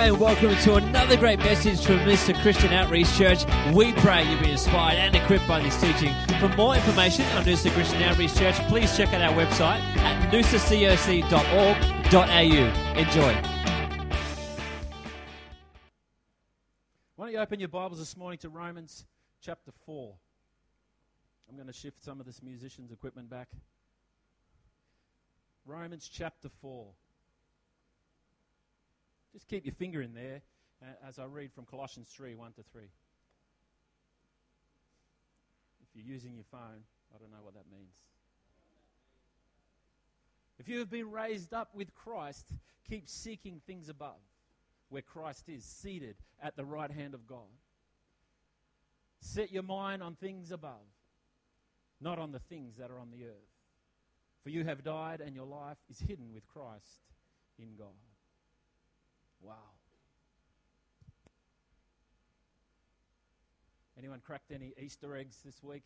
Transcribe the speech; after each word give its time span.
And 0.00 0.18
welcome 0.18 0.56
to 0.56 0.74
another 0.76 1.18
great 1.18 1.40
message 1.40 1.84
from 1.84 1.98
Noosa 1.98 2.34
Christian 2.40 2.72
Outreach 2.72 3.14
Church. 3.18 3.44
We 3.74 3.92
pray 3.92 4.24
you 4.24 4.40
be 4.40 4.52
inspired 4.52 4.96
and 4.96 5.14
equipped 5.14 5.46
by 5.46 5.60
this 5.60 5.78
teaching. 5.78 6.14
For 6.40 6.48
more 6.56 6.74
information 6.74 7.26
on 7.36 7.44
Noosa 7.44 7.70
Christian 7.72 8.02
Outreach 8.04 8.34
Church, 8.34 8.54
please 8.68 8.96
check 8.96 9.12
out 9.12 9.20
our 9.20 9.34
website 9.36 9.78
at 9.98 10.32
noosacoc.org.au. 10.32 12.98
Enjoy. 12.98 13.34
Why 17.16 17.26
don't 17.26 17.34
you 17.34 17.38
open 17.38 17.60
your 17.60 17.68
Bibles 17.68 17.98
this 17.98 18.16
morning 18.16 18.38
to 18.38 18.48
Romans 18.48 19.04
chapter 19.42 19.70
4? 19.84 20.14
I'm 21.50 21.56
going 21.56 21.66
to 21.66 21.74
shift 21.74 22.02
some 22.02 22.20
of 22.20 22.26
this 22.26 22.42
musician's 22.42 22.90
equipment 22.90 23.28
back. 23.28 23.50
Romans 25.66 26.08
chapter 26.10 26.48
4. 26.62 26.86
Just 29.32 29.48
keep 29.48 29.64
your 29.64 29.74
finger 29.74 30.02
in 30.02 30.14
there 30.14 30.42
uh, 30.82 31.08
as 31.08 31.18
I 31.18 31.24
read 31.24 31.52
from 31.52 31.64
Colossians 31.64 32.08
3 32.14 32.34
1 32.34 32.52
to 32.52 32.62
3. 32.72 32.82
If 35.82 35.88
you're 35.94 36.14
using 36.14 36.34
your 36.34 36.44
phone, 36.50 36.84
I 37.14 37.18
don't 37.18 37.30
know 37.30 37.42
what 37.42 37.54
that 37.54 37.70
means. 37.70 37.96
If 40.58 40.68
you 40.68 40.78
have 40.80 40.90
been 40.90 41.10
raised 41.10 41.54
up 41.54 41.70
with 41.74 41.94
Christ, 41.94 42.52
keep 42.88 43.08
seeking 43.08 43.60
things 43.66 43.88
above, 43.88 44.20
where 44.90 45.02
Christ 45.02 45.48
is, 45.48 45.64
seated 45.64 46.16
at 46.42 46.56
the 46.56 46.64
right 46.64 46.90
hand 46.90 47.14
of 47.14 47.26
God. 47.26 47.48
Set 49.20 49.50
your 49.50 49.62
mind 49.62 50.02
on 50.02 50.16
things 50.16 50.50
above, 50.50 50.86
not 52.00 52.18
on 52.18 52.32
the 52.32 52.38
things 52.38 52.76
that 52.76 52.90
are 52.90 52.98
on 52.98 53.10
the 53.10 53.24
earth. 53.24 53.50
For 54.42 54.50
you 54.50 54.64
have 54.64 54.84
died, 54.84 55.20
and 55.20 55.34
your 55.34 55.46
life 55.46 55.78
is 55.90 55.98
hidden 56.00 56.32
with 56.32 56.46
Christ 56.46 57.00
in 57.58 57.74
God. 57.78 57.88
Wow. 59.40 59.54
Anyone 63.98 64.20
cracked 64.24 64.50
any 64.52 64.72
Easter 64.80 65.16
eggs 65.16 65.38
this 65.44 65.62
week? 65.62 65.82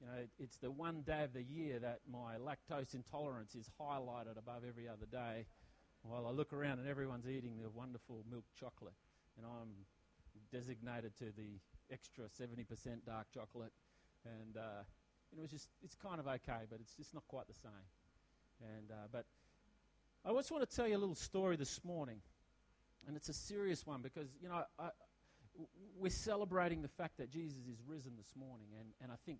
You 0.00 0.06
know, 0.06 0.12
it's 0.38 0.58
the 0.58 0.70
one 0.70 1.02
day 1.02 1.24
of 1.24 1.32
the 1.32 1.42
year 1.42 1.78
that 1.78 2.00
my 2.10 2.36
lactose 2.36 2.94
intolerance 2.94 3.54
is 3.54 3.70
highlighted 3.80 4.38
above 4.38 4.62
every 4.68 4.88
other 4.88 5.06
day 5.10 5.46
while 6.02 6.26
I 6.26 6.30
look 6.30 6.52
around 6.52 6.78
and 6.78 6.88
everyone's 6.88 7.26
eating 7.26 7.56
the 7.62 7.70
wonderful 7.70 8.22
milk 8.30 8.44
chocolate 8.58 8.94
and 9.36 9.46
I'm 9.46 9.86
designated 10.52 11.16
to 11.18 11.32
the 11.36 11.58
extra 11.90 12.24
70% 12.24 12.66
dark 13.06 13.26
chocolate 13.32 13.72
and 14.24 14.56
uh, 14.56 14.82
know, 15.36 15.44
it's 15.44 15.52
just 15.52 15.68
it's 15.84 15.94
kind 15.94 16.18
of 16.18 16.26
okay, 16.26 16.64
but 16.70 16.80
it's 16.80 16.94
just 16.94 17.14
not 17.14 17.24
quite 17.28 17.46
the 17.46 17.54
same. 17.54 17.86
And 18.60 18.90
uh, 18.90 19.08
but 19.12 19.26
I 20.28 20.32
just 20.32 20.50
want 20.50 20.68
to 20.68 20.76
tell 20.76 20.88
you 20.88 20.96
a 20.96 20.98
little 20.98 21.14
story 21.14 21.54
this 21.54 21.84
morning, 21.84 22.18
and 23.06 23.16
it's 23.16 23.28
a 23.28 23.32
serious 23.32 23.86
one 23.86 24.02
because, 24.02 24.26
you 24.42 24.48
know, 24.48 24.64
I, 24.76 24.88
we're 25.96 26.10
celebrating 26.10 26.82
the 26.82 26.88
fact 26.88 27.18
that 27.18 27.30
Jesus 27.30 27.60
is 27.70 27.78
risen 27.86 28.14
this 28.16 28.34
morning, 28.34 28.66
and, 28.76 28.88
and 29.00 29.12
I 29.12 29.14
think 29.24 29.38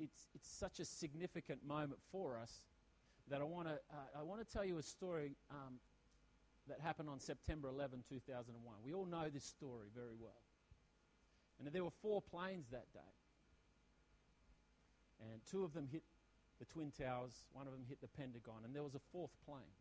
it's, 0.00 0.28
it's 0.34 0.48
such 0.48 0.80
a 0.80 0.86
significant 0.86 1.66
moment 1.66 2.00
for 2.10 2.38
us 2.38 2.62
that 3.28 3.42
I 3.42 3.44
want 3.44 3.68
to 3.68 3.74
uh, 3.74 4.18
I 4.18 4.22
want 4.22 4.40
to 4.40 4.50
tell 4.50 4.64
you 4.64 4.78
a 4.78 4.82
story 4.82 5.36
um, 5.50 5.74
that 6.66 6.80
happened 6.80 7.10
on 7.10 7.20
September 7.20 7.68
11, 7.68 8.04
2001. 8.08 8.74
We 8.82 8.94
all 8.94 9.04
know 9.04 9.28
this 9.28 9.44
story 9.44 9.88
very 9.94 10.14
well. 10.18 10.40
And 11.58 11.68
there 11.70 11.84
were 11.84 11.90
four 12.00 12.22
planes 12.22 12.68
that 12.70 12.90
day. 12.94 13.12
And 15.20 15.42
two 15.50 15.62
of 15.62 15.74
them 15.74 15.88
hit 15.92 16.04
the 16.58 16.64
Twin 16.64 16.90
Towers, 16.90 17.44
one 17.52 17.66
of 17.66 17.74
them 17.74 17.82
hit 17.86 18.00
the 18.00 18.08
Pentagon, 18.08 18.64
and 18.64 18.74
there 18.74 18.82
was 18.82 18.94
a 18.94 19.00
fourth 19.12 19.32
plane. 19.44 19.76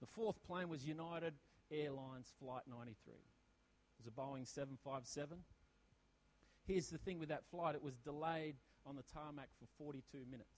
The 0.00 0.06
fourth 0.06 0.42
plane 0.46 0.68
was 0.68 0.84
United 0.84 1.34
Airlines 1.70 2.32
Flight 2.38 2.62
93. 2.68 3.14
It 3.14 4.04
was 4.04 4.06
a 4.06 4.10
Boeing 4.10 4.46
757. 4.46 5.38
Here's 6.66 6.88
the 6.88 6.98
thing 6.98 7.18
with 7.18 7.30
that 7.30 7.44
flight 7.50 7.74
it 7.74 7.82
was 7.82 7.96
delayed 7.96 8.56
on 8.84 8.96
the 8.96 9.04
tarmac 9.14 9.48
for 9.58 9.66
42 9.78 10.18
minutes. 10.30 10.50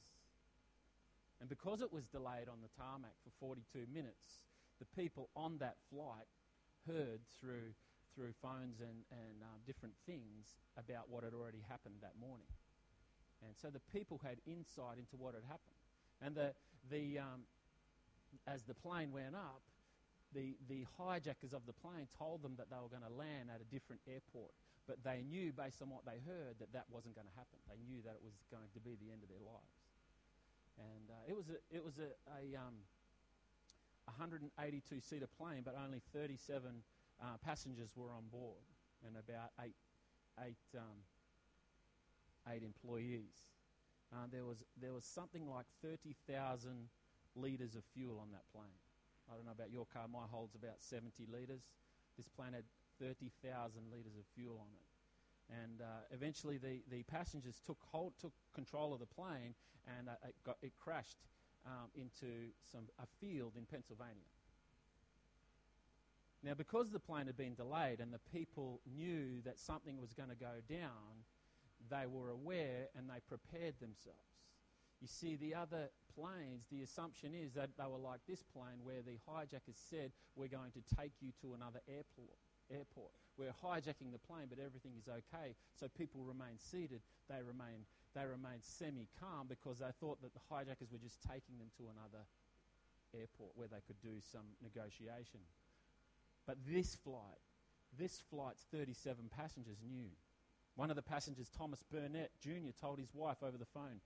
And 1.41 1.49
because 1.49 1.83
it 1.83 1.93
was 1.93 2.07
delayed 2.07 2.49
on 2.51 2.59
the 2.63 2.73
tarmac 2.77 3.15
for 3.23 3.31
42 3.39 3.87
minutes, 3.93 4.43
the 4.81 4.87
people 5.01 5.29
on 5.37 5.59
that 5.59 5.77
flight 5.93 6.27
heard 6.87 7.21
through, 7.39 7.75
through 8.15 8.33
phones 8.43 8.81
and, 8.81 9.07
and 9.13 9.43
um, 9.43 9.63
different 9.67 9.95
things 10.07 10.59
about 10.77 11.09
what 11.09 11.23
had 11.23 11.33
already 11.33 11.63
happened 11.69 11.95
that 12.03 12.19
morning. 12.19 12.49
And 13.47 13.55
so 13.55 13.71
the 13.71 13.83
people 13.93 14.21
had 14.25 14.39
insight 14.47 14.99
into 14.99 15.15
what 15.17 15.35
had 15.35 15.45
happened. 15.47 15.79
And 16.21 16.35
the, 16.35 16.55
the, 16.91 17.21
um, 17.21 17.47
as 18.47 18.65
the 18.65 18.75
plane 18.75 19.13
went 19.13 19.35
up, 19.35 19.63
the, 20.35 20.57
the 20.69 20.85
hijackers 20.97 21.53
of 21.53 21.65
the 21.65 21.73
plane 21.73 22.09
told 22.17 22.43
them 22.43 22.55
that 22.59 22.69
they 22.69 22.77
were 22.77 22.93
going 22.93 23.07
to 23.07 23.13
land 23.13 23.49
at 23.49 23.61
a 23.61 23.69
different 23.73 24.03
airport. 24.05 24.53
But 24.87 25.05
they 25.05 25.25
knew, 25.25 25.53
based 25.53 25.81
on 25.85 25.93
what 25.93 26.05
they 26.05 26.21
heard, 26.25 26.57
that 26.61 26.73
that 26.73 26.89
wasn't 26.89 27.15
going 27.15 27.29
to 27.29 27.37
happen. 27.37 27.61
They 27.69 27.81
knew 27.85 28.01
that 28.05 28.17
it 28.17 28.25
was 28.25 28.37
going 28.49 28.73
to 28.73 28.81
be 28.81 28.97
the 28.97 29.13
end 29.13 29.21
of 29.21 29.29
their 29.29 29.45
lives. 29.45 29.77
And 30.81 31.13
uh, 31.13 31.25
it 31.29 31.37
was 31.37 31.49
a, 31.53 31.59
it 31.69 31.85
was 31.85 32.01
a, 32.01 32.09
a 32.41 32.57
um, 32.57 32.81
182 34.17 34.49
seater 35.01 35.29
plane, 35.29 35.61
but 35.65 35.77
only 35.77 36.01
37 36.13 36.65
uh, 37.21 37.37
passengers 37.45 37.93
were 37.97 38.09
on 38.09 38.25
board, 38.33 38.65
and 39.05 39.17
about 39.17 39.53
eight, 39.61 39.77
eight, 40.41 40.65
um, 40.77 41.05
eight 42.49 42.63
employees. 42.63 43.45
Uh, 44.13 44.25
there 44.33 44.47
was 44.47 44.65
there 44.81 44.95
was 44.95 45.05
something 45.05 45.51
like 45.51 45.67
30,000 45.83 46.89
litres 47.41 47.75
of 47.75 47.83
fuel 47.95 48.19
on 48.21 48.31
that 48.33 48.45
plane. 48.53 48.79
I 49.31 49.37
don't 49.37 49.45
know 49.45 49.53
about 49.53 49.71
your 49.71 49.87
car, 49.87 50.09
my 50.11 50.27
holds 50.31 50.55
about 50.55 50.81
70 50.81 51.27
litres. 51.31 51.63
This 52.17 52.29
plane 52.29 52.53
had 52.55 52.65
30,000 53.01 53.39
litres 53.91 54.17
of 54.19 54.25
fuel 54.35 54.59
on 54.61 54.73
it. 54.73 54.89
And 55.49 55.81
uh, 55.81 56.05
eventually 56.13 56.59
the, 56.59 56.83
the 56.91 57.03
passengers 57.05 57.61
took, 57.65 57.79
hold, 57.93 58.13
took 58.21 58.33
control 58.55 58.93
of 58.93 59.01
the 59.01 59.07
plane 59.07 59.55
and 59.99 60.09
uh, 60.09 60.29
it, 60.29 60.35
got, 60.45 60.57
it 60.63 60.73
crashed 60.77 61.19
um, 61.67 61.89
into 61.95 62.53
some, 62.71 62.85
a 62.99 63.07
field 63.21 63.53
in 63.57 63.65
Pennsylvania. 63.65 64.29
Now, 66.43 66.55
because 66.55 66.91
the 66.91 67.01
plane 67.01 67.27
had 67.27 67.37
been 67.37 67.55
delayed 67.55 68.01
and 68.01 68.13
the 68.13 68.21
people 68.33 68.81
knew 68.95 69.43
that 69.45 69.59
something 69.59 69.99
was 69.99 70.13
going 70.13 70.29
to 70.29 70.37
go 70.37 70.63
down, 70.69 71.25
they 71.91 72.07
were 72.07 72.31
aware 72.31 72.89
and 72.97 73.09
they 73.09 73.21
prepared 73.27 73.75
themselves. 73.81 74.19
You 75.01 75.09
see, 75.09 75.37
the 75.37 75.55
other 75.55 75.91
planes, 76.19 76.67
the 76.71 76.83
assumption 76.83 77.31
is 77.35 77.55
that 77.55 77.71
they 77.79 77.87
were 77.87 78.03
like 78.03 78.19
this 78.27 78.43
plane 78.43 78.83
where 78.83 79.03
the 79.07 79.23
hijackers 79.31 79.79
said, 79.79 80.11
We're 80.35 80.51
going 80.51 80.75
to 80.75 80.83
take 80.99 81.15
you 81.23 81.31
to 81.43 81.55
another 81.55 81.79
airport. 81.87 82.35
airport. 82.71 83.15
We're 83.39 83.55
hijacking 83.55 84.11
the 84.11 84.19
plane, 84.19 84.51
but 84.51 84.59
everything 84.59 84.99
is 84.99 85.07
okay. 85.07 85.55
So 85.79 85.87
people 85.87 86.27
remain 86.27 86.59
seated. 86.59 87.01
They 87.31 87.39
remain, 87.39 87.87
they 88.19 88.27
remain 88.27 88.59
semi 88.61 89.07
calm 89.23 89.47
because 89.47 89.79
they 89.79 89.95
thought 90.03 90.21
that 90.23 90.35
the 90.35 90.43
hijackers 90.51 90.91
were 90.91 90.99
just 90.99 91.23
taking 91.23 91.55
them 91.63 91.71
to 91.79 91.87
another 91.95 92.27
airport 93.15 93.55
where 93.55 93.71
they 93.71 93.81
could 93.87 94.03
do 94.03 94.19
some 94.21 94.59
negotiation. 94.59 95.41
But 96.47 96.59
this 96.67 96.99
flight, 97.07 97.39
this 97.97 98.21
flight's 98.29 98.67
37 98.73 99.31
passengers 99.31 99.79
knew. 99.87 100.11
One 100.75 100.91
of 100.91 100.97
the 100.97 101.03
passengers, 101.03 101.51
Thomas 101.57 101.83
Burnett 101.91 102.31
Jr., 102.41 102.75
told 102.81 102.99
his 102.99 103.15
wife 103.15 103.39
over 103.43 103.57
the 103.59 103.67
phone, 103.67 104.01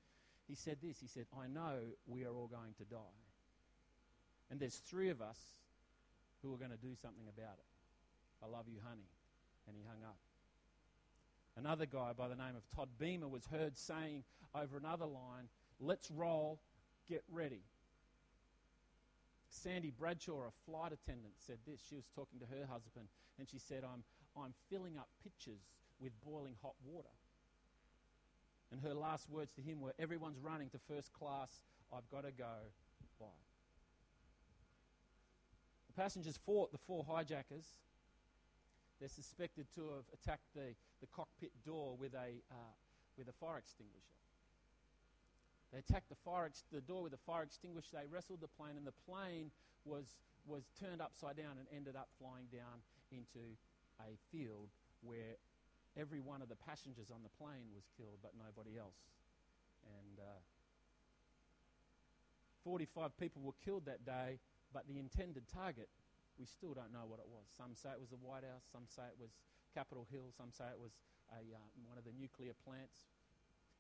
he 0.49 0.55
said 0.55 0.79
this 0.83 1.01
He 1.01 1.07
said, 1.07 1.27
I 1.39 1.47
know 1.47 1.79
we 2.07 2.25
are 2.25 2.35
all 2.35 2.49
going 2.49 2.75
to 2.79 2.85
die. 2.85 3.19
And 4.51 4.61
there's 4.61 4.77
three 4.77 5.09
of 5.09 5.23
us 5.23 5.39
who 6.43 6.53
are 6.53 6.59
going 6.59 6.71
to 6.71 6.77
do 6.77 6.95
something 7.01 7.25
about 7.29 7.57
it. 7.59 8.45
I 8.45 8.49
love 8.49 8.67
you, 8.69 8.81
honey. 8.87 9.09
And 9.67 9.77
he 9.77 9.83
hung 9.85 10.03
up. 10.05 10.19
Another 11.57 11.87
guy 11.87 12.13
by 12.17 12.29
the 12.29 12.35
name 12.35 12.57
of 12.57 12.69
Todd 12.75 12.89
Beamer 12.99 13.29
was 13.29 13.47
heard 13.47 13.77
saying 13.77 14.25
over 14.55 14.77
another 14.77 15.07
line, 15.07 15.49
Let's 15.81 16.11
roll, 16.11 16.61
get 17.09 17.23
ready. 17.31 17.63
Sandy 19.49 19.91
Bradshaw, 19.91 20.49
a 20.49 20.71
flight 20.71 20.93
attendant, 20.93 21.35
said 21.39 21.59
this. 21.67 21.81
She 21.89 21.97
was 21.97 22.05
talking 22.15 22.39
to 22.41 22.47
her 22.47 22.67
husband, 22.71 23.07
and 23.39 23.49
she 23.49 23.59
said, 23.59 23.85
I'm, 23.85 24.03
I'm 24.41 24.55
filling 24.71 24.97
up 24.97 25.09
pitchers 25.23 25.61
with 26.01 26.13
boiling 26.25 26.55
hot 26.63 26.75
water. 26.85 27.13
And 28.73 28.81
her 28.81 28.95
last 28.95 29.29
words 29.29 29.53
to 29.53 29.61
him 29.61 29.81
were, 29.81 29.93
Everyone's 29.99 30.39
running 30.39 30.71
to 30.71 30.79
first 30.89 31.13
class. 31.13 31.61
I've 31.93 32.09
got 32.11 32.25
to 32.25 32.33
go. 32.33 32.73
Bye. 33.21 33.27
The 35.89 35.93
passengers 36.03 36.39
fought 36.47 36.73
the 36.73 36.79
four 36.79 37.05
hijackers. 37.07 37.67
They're 38.99 39.11
suspected 39.11 39.67
to 39.75 39.83
have 39.91 40.07
attacked 40.15 40.47
the, 40.55 40.75
the 41.01 41.07
cockpit 41.15 41.51
door 41.67 41.97
with 41.99 42.15
a, 42.15 42.41
uh, 42.51 42.75
with 43.19 43.29
a 43.29 43.33
fire 43.33 43.59
extinguisher. 43.59 44.17
They 45.73 45.81
attacked 45.81 46.09
the, 46.09 46.17
fire 46.25 46.47
ex- 46.47 46.65
the 46.73 46.81
door 46.81 47.03
with 47.03 47.13
a 47.13 47.23
fire 47.27 47.43
extinguisher. 47.43 47.89
They 47.93 48.07
wrestled 48.11 48.41
the 48.41 48.49
plane, 48.49 48.77
and 48.77 48.87
the 48.87 48.97
plane 49.05 49.51
was, 49.85 50.07
was 50.47 50.65
turned 50.81 51.03
upside 51.03 51.37
down 51.37 51.59
and 51.59 51.67
ended 51.75 51.97
up 51.97 52.09
flying 52.19 52.47
down 52.53 52.81
into 53.11 53.57
a 54.01 54.17
field 54.31 54.69
where 55.03 55.37
every 55.99 56.21
one 56.21 56.43
of 56.43 56.49
the 56.49 56.57
passengers 56.57 57.11
on 57.13 57.23
the 57.23 57.33
plane 57.37 57.73
was 57.75 57.85
killed, 57.97 58.19
but 58.23 58.33
nobody 58.39 58.79
else. 58.79 58.97
And 59.85 60.19
uh, 60.21 60.41
45 62.65 63.17
people 63.19 63.43
were 63.43 63.59
killed 63.65 63.87
that 63.87 64.07
day, 64.07 64.39
but 64.73 64.87
the 64.89 64.99
intended 64.99 65.45
target 65.53 65.89
we 66.39 66.47
still 66.49 66.73
don't 66.73 66.93
know 66.93 67.05
what 67.05 67.21
it 67.21 67.29
was. 67.29 67.45
Some 67.53 67.77
say 67.77 67.93
it 67.93 68.01
was 68.01 68.09
the 68.09 68.21
White 68.21 68.45
House, 68.45 68.65
some 68.73 68.89
say 68.89 69.05
it 69.05 69.19
was 69.21 69.33
Capitol 69.77 70.09
Hill, 70.09 70.33
some 70.33 70.53
say 70.53 70.69
it 70.73 70.81
was 70.81 70.97
a, 71.33 71.41
uh, 71.41 71.69
one 71.85 72.01
of 72.01 72.05
the 72.05 72.15
nuclear 72.17 72.57
plants, 72.65 73.09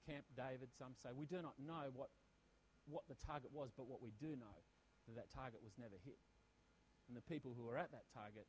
Camp 0.04 0.24
David, 0.36 0.72
some 0.76 0.92
say. 1.00 1.12
We 1.16 1.26
do 1.26 1.40
not 1.40 1.56
know 1.60 1.92
what, 1.96 2.12
what 2.88 3.08
the 3.08 3.16
target 3.16 3.52
was, 3.52 3.72
but 3.72 3.88
what 3.88 4.04
we 4.04 4.12
do 4.20 4.36
know 4.36 4.58
that 5.08 5.16
that 5.16 5.28
target 5.32 5.64
was 5.64 5.72
never 5.80 5.96
hit. 6.04 6.20
And 7.08 7.16
the 7.16 7.24
people 7.24 7.56
who 7.56 7.64
were 7.64 7.76
at 7.76 7.90
that 7.92 8.06
target 8.12 8.46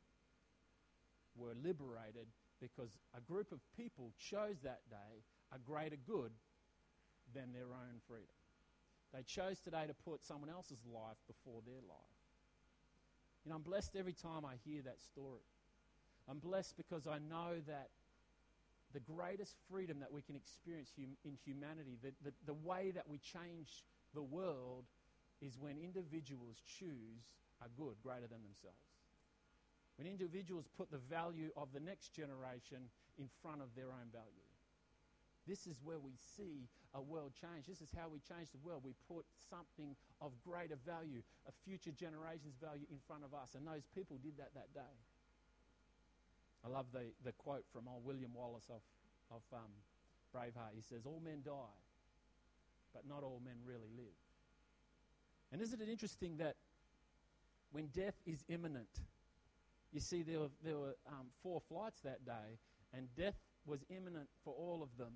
were 1.34 1.56
liberated 1.58 2.30
because 2.60 2.96
a 3.16 3.20
group 3.20 3.52
of 3.52 3.60
people 3.76 4.12
chose 4.18 4.56
that 4.62 4.80
day 4.90 5.22
a 5.54 5.58
greater 5.58 5.96
good 6.06 6.32
than 7.34 7.52
their 7.52 7.72
own 7.72 8.00
freedom. 8.06 8.34
They 9.12 9.22
chose 9.22 9.60
today 9.60 9.86
to 9.86 9.94
put 9.94 10.24
someone 10.24 10.50
else's 10.50 10.82
life 10.84 11.16
before 11.26 11.60
their 11.64 11.82
life. 11.88 12.18
You 13.44 13.50
know, 13.50 13.56
I'm 13.56 13.62
blessed 13.62 13.94
every 13.96 14.12
time 14.12 14.44
I 14.44 14.54
hear 14.64 14.82
that 14.82 15.00
story. 15.00 15.44
I'm 16.28 16.38
blessed 16.38 16.76
because 16.76 17.06
I 17.06 17.18
know 17.18 17.60
that 17.66 17.90
the 18.92 19.00
greatest 19.00 19.56
freedom 19.70 20.00
that 20.00 20.12
we 20.12 20.22
can 20.22 20.36
experience 20.36 20.92
hum- 20.96 21.16
in 21.24 21.36
humanity, 21.44 21.98
the, 22.02 22.12
the, 22.24 22.32
the 22.46 22.54
way 22.54 22.90
that 22.94 23.08
we 23.08 23.18
change 23.18 23.84
the 24.14 24.22
world, 24.22 24.84
is 25.42 25.58
when 25.58 25.76
individuals 25.78 26.56
choose 26.78 27.26
a 27.60 27.68
good 27.76 27.94
greater 28.02 28.26
than 28.26 28.40
themselves. 28.42 28.93
When 29.96 30.08
individuals 30.08 30.66
put 30.76 30.90
the 30.90 30.98
value 30.98 31.50
of 31.56 31.68
the 31.72 31.80
next 31.80 32.12
generation 32.12 32.90
in 33.18 33.28
front 33.42 33.62
of 33.62 33.68
their 33.76 33.92
own 33.94 34.10
value. 34.10 34.48
This 35.46 35.66
is 35.66 35.78
where 35.84 36.00
we 36.00 36.16
see 36.36 36.68
a 36.94 37.02
world 37.02 37.32
change. 37.36 37.66
This 37.66 37.80
is 37.80 37.92
how 37.92 38.08
we 38.08 38.18
change 38.18 38.50
the 38.50 38.62
world. 38.64 38.82
We 38.82 38.94
put 39.06 39.26
something 39.50 39.94
of 40.20 40.32
greater 40.40 40.76
value, 40.86 41.20
a 41.46 41.52
future 41.68 41.92
generation's 41.92 42.56
value 42.56 42.86
in 42.90 42.98
front 43.06 43.24
of 43.24 43.34
us. 43.34 43.54
And 43.54 43.66
those 43.66 43.84
people 43.94 44.18
did 44.22 44.38
that 44.38 44.54
that 44.54 44.72
day. 44.72 44.94
I 46.64 46.68
love 46.68 46.86
the, 46.92 47.12
the 47.24 47.32
quote 47.32 47.64
from 47.72 47.88
old 47.88 48.04
William 48.04 48.32
Wallace 48.32 48.70
of, 48.70 48.80
of 49.30 49.42
um, 49.52 49.68
Braveheart. 50.34 50.72
He 50.74 50.80
says, 50.80 51.04
All 51.04 51.20
men 51.22 51.42
die, 51.44 51.76
but 52.94 53.06
not 53.06 53.22
all 53.22 53.40
men 53.44 53.60
really 53.66 53.92
live. 53.94 54.16
And 55.52 55.60
isn't 55.60 55.80
it 55.80 55.88
interesting 55.90 56.38
that 56.38 56.56
when 57.70 57.88
death 57.88 58.14
is 58.24 58.44
imminent, 58.48 58.88
you 59.94 60.00
see, 60.00 60.22
there 60.22 60.40
were, 60.40 60.50
there 60.64 60.76
were 60.76 60.96
um, 61.06 61.30
four 61.42 61.62
flights 61.68 62.00
that 62.00 62.26
day, 62.26 62.58
and 62.92 63.06
death 63.16 63.38
was 63.64 63.84
imminent 63.88 64.28
for 64.42 64.52
all 64.52 64.82
of 64.82 64.90
them, 64.98 65.14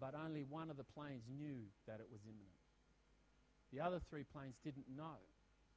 but 0.00 0.14
only 0.16 0.42
one 0.42 0.70
of 0.70 0.78
the 0.78 0.84
planes 0.84 1.24
knew 1.28 1.68
that 1.86 2.00
it 2.00 2.06
was 2.10 2.20
imminent. 2.24 2.56
The 3.72 3.80
other 3.80 4.00
three 4.08 4.24
planes 4.24 4.56
didn't 4.64 4.88
know. 4.96 5.20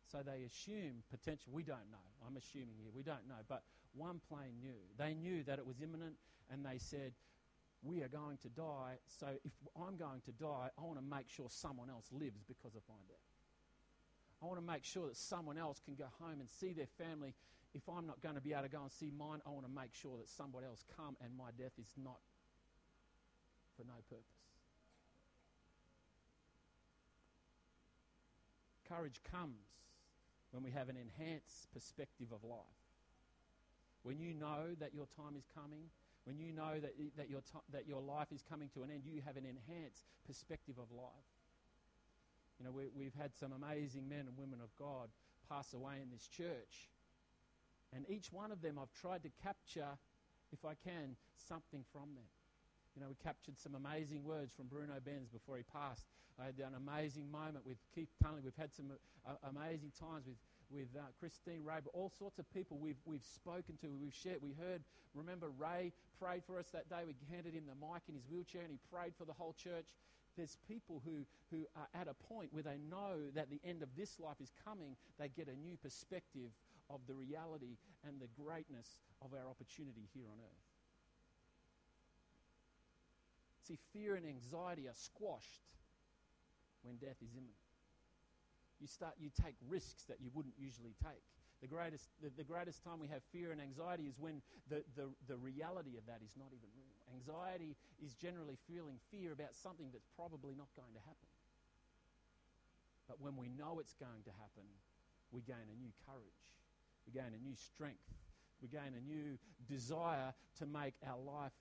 So 0.10 0.20
they 0.26 0.44
assumed 0.48 1.04
potential. 1.12 1.52
We 1.54 1.64
don't 1.64 1.92
know. 1.92 2.08
I'm 2.26 2.38
assuming 2.38 2.80
here. 2.82 2.90
We 2.96 3.04
don't 3.04 3.28
know. 3.28 3.44
But 3.48 3.62
one 3.94 4.22
plane 4.28 4.58
knew. 4.62 4.80
They 4.98 5.14
knew 5.14 5.44
that 5.44 5.60
it 5.60 5.68
was 5.68 5.82
imminent, 5.84 6.16
and 6.52 6.66
they 6.66 6.80
said, 6.80 7.12
We 7.84 8.02
are 8.02 8.08
going 8.08 8.38
to 8.42 8.50
die. 8.50 8.98
So 9.20 9.28
if 9.44 9.52
I'm 9.76 9.98
going 9.98 10.22
to 10.26 10.32
die, 10.32 10.70
I 10.78 10.82
want 10.82 10.98
to 10.98 11.06
make 11.06 11.30
sure 11.30 11.48
someone 11.50 11.90
else 11.90 12.08
lives 12.12 12.42
because 12.48 12.76
of 12.76 12.82
my 12.88 12.96
death. 13.08 13.30
I 14.42 14.46
want 14.46 14.60
to 14.60 14.66
make 14.66 14.86
sure 14.86 15.08
that 15.08 15.18
someone 15.18 15.58
else 15.58 15.82
can 15.84 15.96
go 15.96 16.08
home 16.20 16.40
and 16.40 16.50
see 16.50 16.72
their 16.72 16.90
family 16.98 17.34
if 17.74 17.88
I'm 17.88 18.08
not 18.08 18.22
going 18.22 18.36
to 18.36 18.42
be 18.42 18.54
able 18.54 18.64
to 18.64 18.70
go 18.70 18.82
and 18.82 18.92
see 18.92 19.12
mine, 19.16 19.40
I 19.46 19.50
want 19.50 19.66
to 19.66 19.72
make 19.72 19.94
sure 19.94 20.18
that 20.18 20.28
somebody 20.28 20.66
else 20.66 20.84
come 20.96 21.16
and 21.22 21.36
my 21.38 21.52
death 21.58 21.74
is 21.80 21.92
not 22.02 22.20
for 23.78 23.86
no 23.86 23.94
purpose. 24.10 24.26
Courage 28.88 29.22
comes 29.30 29.70
when 30.52 30.64
we 30.64 30.72
have 30.72 30.90
an 30.90 30.98
enhanced 30.98 31.72
perspective 31.72 32.28
of 32.34 32.44
life. 32.44 32.82
When 34.02 34.20
you 34.20 34.34
know 34.34 34.74
that 34.80 34.96
your 34.96 35.06
time 35.16 35.38
is 35.38 35.46
coming, 35.54 35.94
when 36.26 36.40
you 36.40 36.52
know 36.52 36.80
that, 36.82 36.94
that, 37.18 37.30
your, 37.30 37.42
t- 37.42 37.70
that 37.72 37.88
your 37.88 38.02
life 38.02 38.32
is 38.34 38.44
coming 38.50 38.70
to 38.74 38.82
an 38.82 38.90
end, 38.90 39.04
you 39.06 39.22
have 39.26 39.38
an 39.38 39.46
enhanced 39.46 40.10
perspective 40.26 40.76
of 40.80 40.90
life. 40.92 41.30
You 42.58 42.66
know, 42.66 42.72
we, 42.72 42.90
we've 42.96 43.14
had 43.14 43.36
some 43.40 43.54
amazing 43.54 44.10
men 44.10 44.26
and 44.26 44.36
women 44.36 44.60
of 44.60 44.74
God 44.76 45.10
pass 45.48 45.74
away 45.74 46.02
in 46.02 46.10
this 46.10 46.28
church 46.28 46.90
and 47.96 48.06
each 48.10 48.32
one 48.32 48.52
of 48.52 48.62
them, 48.62 48.78
I've 48.80 48.94
tried 49.02 49.24
to 49.24 49.30
capture, 49.44 49.98
if 50.52 50.66
I 50.66 50.74
can, 50.76 51.16
something 51.48 51.84
from 51.92 52.14
them. 52.16 52.28
You 52.96 53.02
know, 53.02 53.10
we 53.10 53.16
captured 53.24 53.58
some 53.58 53.76
amazing 53.76 54.24
words 54.24 54.54
from 54.54 54.68
Bruno 54.68 55.00
Benz 55.04 55.30
before 55.30 55.58
he 55.58 55.64
passed. 55.64 56.06
I 56.40 56.46
had 56.46 56.56
an 56.60 56.76
amazing 56.76 57.30
moment 57.32 57.66
with 57.66 57.78
Keith 57.94 58.10
Tunley. 58.24 58.44
We've 58.44 58.56
had 58.56 58.74
some 58.74 58.92
uh, 59.28 59.34
amazing 59.50 59.92
times 60.00 60.26
with, 60.26 60.40
with 60.72 60.88
uh, 60.96 61.04
Christine 61.20 61.64
Ray, 61.66 61.84
but 61.84 61.92
all 61.94 62.12
sorts 62.18 62.40
of 62.40 62.50
people 62.54 62.78
we've, 62.80 63.00
we've 63.06 63.26
spoken 63.26 63.76
to, 63.82 63.88
we've 64.00 64.16
shared. 64.16 64.40
We 64.42 64.54
heard, 64.54 64.82
remember, 65.14 65.50
Ray 65.50 65.92
prayed 66.20 66.44
for 66.46 66.58
us 66.58 66.68
that 66.72 66.90
day. 66.90 67.04
We 67.06 67.16
handed 67.30 67.54
him 67.54 67.64
the 67.68 67.76
mic 67.76 68.04
in 68.08 68.16
his 68.16 68.24
wheelchair 68.30 68.62
and 68.62 68.72
he 68.72 68.80
prayed 68.92 69.14
for 69.18 69.26
the 69.26 69.34
whole 69.34 69.54
church. 69.62 69.92
There's 70.38 70.58
people 70.68 71.02
who, 71.04 71.26
who 71.52 71.68
are 71.76 71.90
at 72.00 72.08
a 72.08 72.14
point 72.14 72.54
where 72.54 72.64
they 72.64 72.80
know 72.90 73.20
that 73.36 73.50
the 73.50 73.60
end 73.68 73.84
of 73.84 73.90
this 73.98 74.20
life 74.20 74.40
is 74.40 74.54
coming. 74.64 74.96
They 75.20 75.28
get 75.28 75.50
a 75.50 75.56
new 75.60 75.76
perspective 75.76 76.52
of 76.90 77.02
the 77.08 77.14
reality 77.14 77.78
and 78.06 78.20
the 78.20 78.30
greatness 78.34 79.00
of 79.22 79.34
our 79.34 79.48
opportunity 79.48 80.10
here 80.14 80.26
on 80.26 80.40
earth. 80.42 80.66
See, 83.70 83.78
fear 83.94 84.16
and 84.16 84.26
anxiety 84.26 84.88
are 84.88 84.98
squashed 84.98 85.70
when 86.82 86.98
death 86.98 87.22
is 87.22 87.38
imminent. 87.38 87.62
You 88.82 88.88
start, 88.88 89.14
you 89.20 89.30
take 89.30 89.56
risks 89.68 90.10
that 90.10 90.18
you 90.24 90.32
wouldn't 90.34 90.56
usually 90.58 90.96
take. 91.04 91.22
The 91.62 91.68
greatest, 91.68 92.08
the, 92.24 92.32
the 92.40 92.48
greatest 92.48 92.82
time 92.82 93.04
we 93.04 93.12
have 93.12 93.20
fear 93.36 93.52
and 93.52 93.60
anxiety 93.60 94.08
is 94.08 94.16
when 94.18 94.42
the, 94.72 94.82
the, 94.96 95.12
the 95.28 95.36
reality 95.36 96.00
of 96.00 96.08
that 96.08 96.24
is 96.24 96.34
not 96.40 96.56
even 96.56 96.72
real. 96.72 96.96
Anxiety 97.12 97.76
is 98.00 98.16
generally 98.16 98.56
feeling 98.64 98.96
fear 99.12 99.36
about 99.36 99.52
something 99.52 99.92
that's 99.92 100.08
probably 100.16 100.56
not 100.56 100.72
going 100.80 100.96
to 100.96 101.04
happen. 101.04 101.30
But 103.12 103.20
when 103.20 103.36
we 103.36 103.52
know 103.52 103.84
it's 103.84 103.98
going 104.00 104.24
to 104.24 104.34
happen, 104.40 104.66
we 105.36 105.44
gain 105.44 105.68
a 105.68 105.78
new 105.78 105.92
courage 106.08 106.50
we 107.10 107.20
gain 107.20 107.32
a 107.34 107.44
new 107.44 107.56
strength. 107.56 108.00
We 108.62 108.68
gain 108.68 108.94
a 108.98 109.02
new 109.02 109.38
desire 109.68 110.34
to 110.60 110.66
make 110.66 110.94
our 111.08 111.18
life 111.18 111.52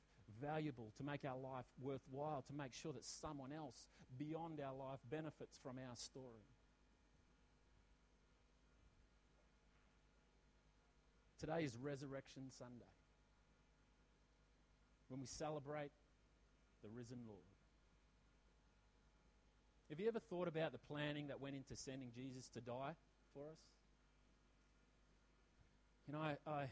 valuable, 0.41 0.93
to 0.99 1.05
make 1.05 1.25
our 1.25 1.39
life 1.39 1.65
worthwhile, 1.81 2.45
to 2.49 2.53
make 2.53 2.75
sure 2.75 2.93
that 2.93 3.05
someone 3.05 3.53
else 3.53 3.87
beyond 4.19 4.61
our 4.61 4.75
life 4.75 4.99
benefits 5.11 5.59
from 5.63 5.77
our 5.79 5.97
story. 5.97 6.45
Today 11.39 11.65
is 11.65 11.77
Resurrection 11.81 12.45
Sunday 12.51 12.93
when 15.09 15.21
we 15.21 15.27
celebrate 15.27 15.93
the 16.83 16.89
risen 16.89 17.19
Lord. 17.27 17.41
Have 19.89 20.01
you 20.01 20.09
ever 20.09 20.19
thought 20.19 20.49
about 20.49 20.73
the 20.73 20.79
planning 20.79 21.29
that 21.29 21.41
went 21.41 21.55
into 21.55 21.77
sending 21.77 22.11
Jesus 22.15 22.49
to 22.49 22.61
die 22.61 22.93
for 23.33 23.45
us? 23.51 23.78
You 26.09 26.17
know, 26.17 26.25
I, 26.25 26.41
I, 26.49 26.65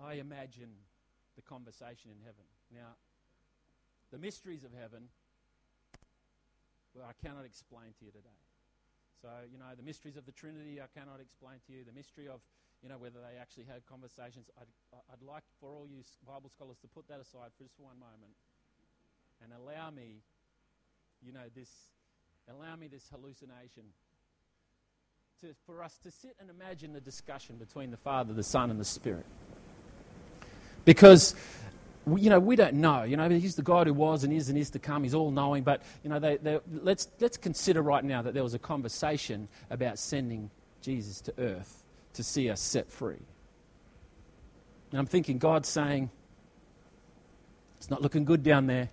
I 0.00 0.12
imagine 0.16 0.72
the 1.36 1.44
conversation 1.44 2.08
in 2.08 2.16
heaven. 2.24 2.48
Now, 2.72 2.96
the 4.08 4.16
mysteries 4.16 4.64
of 4.64 4.72
heaven, 4.72 5.12
well, 6.96 7.04
I 7.04 7.12
cannot 7.20 7.44
explain 7.44 7.92
to 8.00 8.08
you 8.08 8.12
today. 8.16 8.40
So, 9.20 9.28
you 9.52 9.60
know, 9.60 9.76
the 9.76 9.84
mysteries 9.84 10.16
of 10.16 10.24
the 10.24 10.32
Trinity, 10.32 10.80
I 10.80 10.88
cannot 10.88 11.20
explain 11.20 11.60
to 11.68 11.72
you. 11.76 11.84
The 11.84 11.92
mystery 11.92 12.32
of, 12.32 12.40
you 12.80 12.88
know, 12.88 12.96
whether 12.96 13.20
they 13.20 13.36
actually 13.36 13.68
had 13.68 13.84
conversations, 13.84 14.48
I'd, 14.56 14.72
I'd 15.12 15.20
like 15.20 15.44
for 15.60 15.68
all 15.68 15.84
you 15.84 16.00
Bible 16.24 16.48
scholars 16.48 16.80
to 16.80 16.88
put 16.88 17.04
that 17.12 17.20
aside 17.20 17.52
for 17.52 17.68
just 17.68 17.76
one 17.76 18.00
moment 18.00 18.32
and 19.44 19.52
allow 19.52 19.92
me, 19.92 20.24
you 21.20 21.36
know, 21.36 21.52
this, 21.52 21.92
allow 22.48 22.72
me 22.80 22.88
this 22.88 23.04
hallucination 23.12 23.92
to, 25.42 25.48
for 25.66 25.82
us 25.82 25.98
to 26.04 26.10
sit 26.12 26.36
and 26.38 26.48
imagine 26.50 26.92
the 26.92 27.00
discussion 27.00 27.56
between 27.56 27.90
the 27.90 27.96
Father, 27.96 28.32
the 28.32 28.44
Son, 28.44 28.70
and 28.70 28.78
the 28.78 28.84
Spirit. 28.84 29.26
Because, 30.84 31.34
you 32.06 32.30
know, 32.30 32.38
we 32.38 32.54
don't 32.54 32.74
know. 32.74 33.02
You 33.02 33.16
know, 33.16 33.28
He's 33.28 33.56
the 33.56 33.62
God 33.62 33.88
who 33.88 33.92
was 33.92 34.22
and 34.22 34.32
is 34.32 34.48
and 34.50 34.56
is 34.56 34.70
to 34.70 34.78
come. 34.78 35.02
He's 35.02 35.14
all 35.14 35.32
knowing. 35.32 35.64
But, 35.64 35.82
you 36.04 36.10
know, 36.10 36.20
they, 36.20 36.36
they, 36.36 36.60
let's, 36.70 37.08
let's 37.18 37.36
consider 37.36 37.82
right 37.82 38.04
now 38.04 38.22
that 38.22 38.34
there 38.34 38.44
was 38.44 38.54
a 38.54 38.58
conversation 38.58 39.48
about 39.68 39.98
sending 39.98 40.48
Jesus 40.80 41.20
to 41.22 41.34
earth 41.38 41.82
to 42.14 42.22
see 42.22 42.48
us 42.48 42.60
set 42.60 42.88
free. 42.88 43.26
And 44.92 45.00
I'm 45.00 45.06
thinking 45.06 45.38
God's 45.38 45.68
saying, 45.68 46.08
it's 47.78 47.90
not 47.90 48.00
looking 48.00 48.24
good 48.24 48.44
down 48.44 48.68
there. 48.68 48.90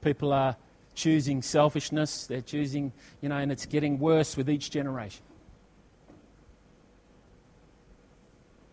People 0.00 0.32
are 0.32 0.56
choosing 0.98 1.40
selfishness, 1.42 2.26
they're 2.26 2.40
choosing, 2.40 2.92
you 3.22 3.28
know, 3.28 3.36
and 3.36 3.52
it's 3.52 3.66
getting 3.66 4.00
worse 4.00 4.36
with 4.36 4.50
each 4.50 4.70
generation. 4.70 5.22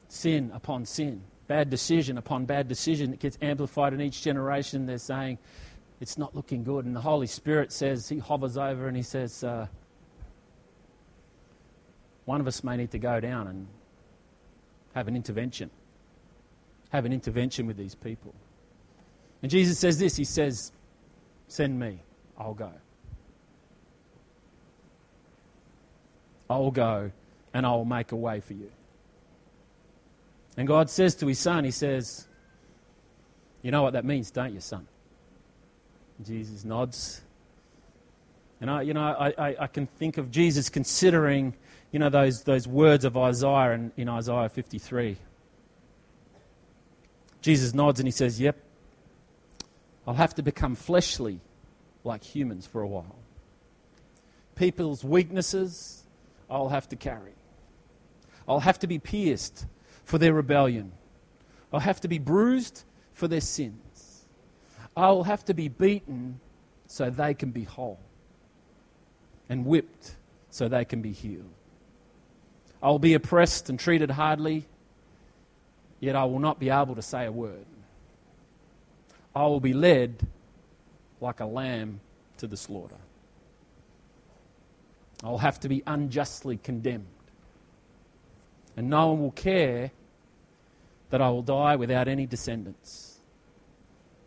Sin 0.10 0.52
upon 0.54 0.86
sin, 0.86 1.22
bad 1.48 1.70
decision 1.70 2.18
upon 2.18 2.46
bad 2.46 2.68
decision. 2.68 3.14
It 3.14 3.20
gets 3.20 3.38
amplified 3.42 3.94
in 3.94 4.02
each 4.02 4.24
generation. 4.24 4.88
They're 4.88 4.98
saying 4.98 5.38
it's 6.02 6.18
not 6.18 6.36
looking 6.36 6.64
good. 6.64 6.86
And 6.86 6.96
the 6.96 7.02
Holy 7.02 7.28
Spirit 7.28 7.72
says, 7.72 8.10
He 8.10 8.18
hovers 8.18 8.58
over 8.58 8.88
and 8.88 8.98
He 8.98 9.04
says, 9.04 9.44
uh, 9.44 9.68
one 12.26 12.42
of 12.42 12.48
us 12.48 12.64
may 12.64 12.76
need 12.76 12.90
to 12.92 13.00
go 13.00 13.20
down 13.20 13.48
and 13.48 13.68
have 14.96 15.08
an 15.08 15.16
intervention. 15.16 15.70
Have 16.90 17.06
an 17.06 17.14
intervention 17.14 17.68
with 17.68 17.78
these 17.78 17.94
people. 17.94 18.34
And 19.44 19.52
Jesus 19.52 19.78
says 19.78 20.00
this 20.00 20.16
He 20.16 20.24
says, 20.24 20.72
Send 21.48 21.80
me, 21.80 22.00
I'll 22.38 22.54
go. 22.54 22.72
I'll 26.50 26.72
go 26.72 27.12
and 27.54 27.66
I'll 27.66 27.86
make 27.86 28.12
a 28.12 28.16
way 28.16 28.40
for 28.40 28.54
you. 28.54 28.72
And 30.58 30.68
God 30.68 30.90
says 30.90 31.16
to 31.16 31.28
his 31.28 31.40
son, 31.40 31.64
He 31.64 31.72
says, 31.72 32.28
You 33.62 33.72
know 33.72 33.82
what 33.82 33.94
that 33.94 34.06
means, 34.06 34.32
don't 34.32 34.54
you, 34.54 34.60
son? 34.60 34.88
Jesus 36.24 36.64
nods. 36.64 37.22
And 38.62 38.72
I, 38.72 38.84
you 38.84 38.94
know, 38.94 39.02
I, 39.02 39.34
I, 39.38 39.56
I, 39.62 39.68
can 39.68 39.86
think 39.86 40.18
of 40.18 40.32
Jesus 40.32 40.70
considering, 40.70 41.54
you 41.92 42.00
know, 42.00 42.10
those, 42.10 42.44
those 42.44 42.68
words 42.68 43.04
of 43.04 43.18
Isaiah 43.18 43.74
in, 43.74 43.92
in 43.98 44.08
Isaiah 44.08 44.48
53. 44.48 45.18
Jesus 47.42 47.74
nods 47.74 48.00
and 48.00 48.08
he 48.08 48.12
says, 48.12 48.40
Yep, 48.40 48.58
I'll 50.08 50.14
have 50.14 50.36
to 50.36 50.44
become 50.44 50.76
fleshly 50.76 51.42
like 52.06 52.24
humans 52.24 52.66
for 52.66 52.82
a 52.82 52.88
while. 52.88 53.18
People's 54.56 55.04
weaknesses, 55.04 56.04
I'll 56.50 56.70
have 56.70 56.88
to 56.90 56.96
carry. 56.96 57.34
I'll 58.48 58.60
have 58.60 58.80
to 58.80 58.88
be 58.88 59.00
pierced 59.00 59.66
for 60.04 60.18
their 60.18 60.34
rebellion. 60.34 60.92
I'll 61.74 61.80
have 61.80 62.00
to 62.02 62.08
be 62.08 62.20
bruised 62.20 62.84
for 63.14 63.28
their 63.28 63.42
sins. 63.42 64.26
I'll 64.96 65.24
have 65.24 65.44
to 65.46 65.54
be 65.54 65.68
beaten 65.68 66.40
so 66.88 67.10
they 67.10 67.34
can 67.34 67.52
be 67.52 67.64
whole, 67.64 68.00
and 69.50 69.66
whipped 69.66 70.16
so 70.50 70.68
they 70.68 70.86
can 70.86 71.02
be 71.02 71.12
healed. 71.12 71.50
I'll 72.82 73.00
be 73.00 73.16
oppressed 73.16 73.70
and 73.70 73.80
treated 73.80 74.12
hardly, 74.12 74.68
yet 76.00 76.16
I 76.16 76.24
will 76.26 76.40
not 76.40 76.60
be 76.60 76.70
able 76.70 76.96
to 76.96 77.02
say 77.02 77.26
a 77.26 77.32
word. 77.32 77.66
I 79.36 79.44
will 79.48 79.60
be 79.60 79.74
led 79.74 80.28
like 81.22 81.40
a 81.40 81.46
lamb 81.46 82.00
to 82.38 82.48
the 82.48 82.58
slaughter. 82.58 82.98
I'll 85.24 85.38
have 85.38 85.60
to 85.62 85.70
be 85.70 85.82
unjustly 85.88 86.58
condemned. 86.58 87.06
And 88.78 88.90
no 88.90 89.08
one 89.08 89.22
will 89.22 89.32
care 89.32 89.92
that 91.10 91.22
I 91.22 91.30
will 91.30 91.42
die 91.42 91.76
without 91.78 92.08
any 92.08 92.26
descendants, 92.26 93.20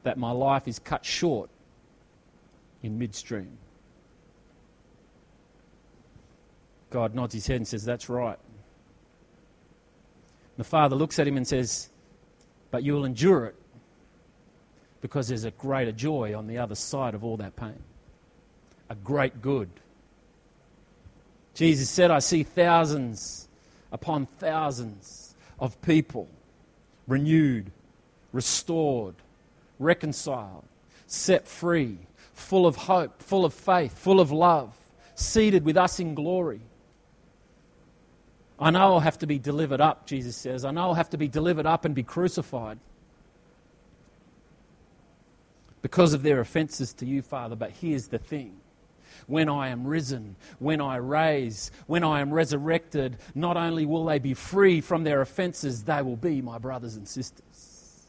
that 0.03 0.17
my 0.17 0.31
life 0.31 0.67
is 0.67 0.79
cut 0.79 1.05
short 1.05 1.51
in 2.83 2.99
midstream. 2.99 3.59
God 6.91 7.15
nods 7.15 7.35
his 7.35 7.47
head 7.47 7.57
and 7.57 7.69
says, 7.69 7.85
That's 7.85 8.09
right. 8.09 8.39
The 10.57 10.65
father 10.65 10.97
looks 10.97 11.19
at 11.19 11.29
him 11.29 11.37
and 11.37 11.47
says, 11.47 11.91
But 12.71 12.83
you 12.83 12.95
will 12.95 13.05
endure 13.05 13.45
it 13.45 13.57
because 15.01 15.29
there's 15.29 15.45
a 15.45 15.51
greater 15.53 15.93
joy 15.93 16.37
on 16.37 16.47
the 16.47 16.59
other 16.59 16.75
side 16.75 17.15
of 17.15 17.25
all 17.25 17.37
that 17.37 17.57
pain. 17.57 17.83
A 18.91 18.95
great 18.95 19.41
good. 19.41 19.71
Jesus 21.55 21.89
said, 21.89 22.11
I 22.11 22.19
see 22.21 22.43
thousands 22.43 23.49
upon 23.93 24.27
thousands 24.27 25.35
of 25.59 25.81
people 25.83 26.29
renewed, 27.07 27.71
restored, 28.33 29.15
reconciled, 29.79 30.65
set 31.07 31.49
free, 31.49 31.99
full 32.33 32.67
of 32.67 32.77
hope, 32.77 33.23
full 33.23 33.45
of 33.45 33.55
faith, 33.55 33.97
full 33.97 34.21
of 34.21 34.31
love, 34.31 34.75
seated 35.15 35.65
with 35.65 35.77
us 35.77 35.99
in 36.01 36.15
glory. 36.15 36.61
I 38.61 38.71
know 38.71 38.81
I'll 38.81 39.01
have 39.01 39.19
to 39.19 39.27
be 39.27 39.39
delivered 39.39 39.81
up, 39.81 40.07
Jesus 40.07 40.37
says. 40.37 40.65
I 40.65 40.71
know 40.71 40.83
I'll 40.83 40.95
have 40.95 41.11
to 41.11 41.19
be 41.19 41.29
delivered 41.29 41.67
up 41.67 41.85
and 41.85 41.95
be 41.95 42.03
crucified 42.03 42.79
because 45.83 46.15
of 46.15 46.23
their 46.23 46.41
offenses 46.41 46.93
to 46.95 47.07
you, 47.07 47.23
Father. 47.23 47.57
But 47.57 47.71
here's 47.71 48.09
the 48.09 48.19
thing 48.19 48.61
when 49.27 49.49
I 49.49 49.69
am 49.69 49.87
risen, 49.87 50.37
when 50.59 50.81
I 50.81 50.97
raise, 50.97 51.71
when 51.87 52.03
I 52.03 52.21
am 52.21 52.33
resurrected, 52.33 53.19
not 53.35 53.57
only 53.57 53.85
will 53.85 54.05
they 54.07 54.19
be 54.19 54.35
free 54.35 54.81
from 54.81 55.05
their 55.05 55.21
offenses, 55.21 55.85
they 55.85 56.03
will 56.03 56.17
be 56.17 56.41
my 56.41 56.59
brothers 56.59 56.97
and 56.97 57.07
sisters. 57.07 58.07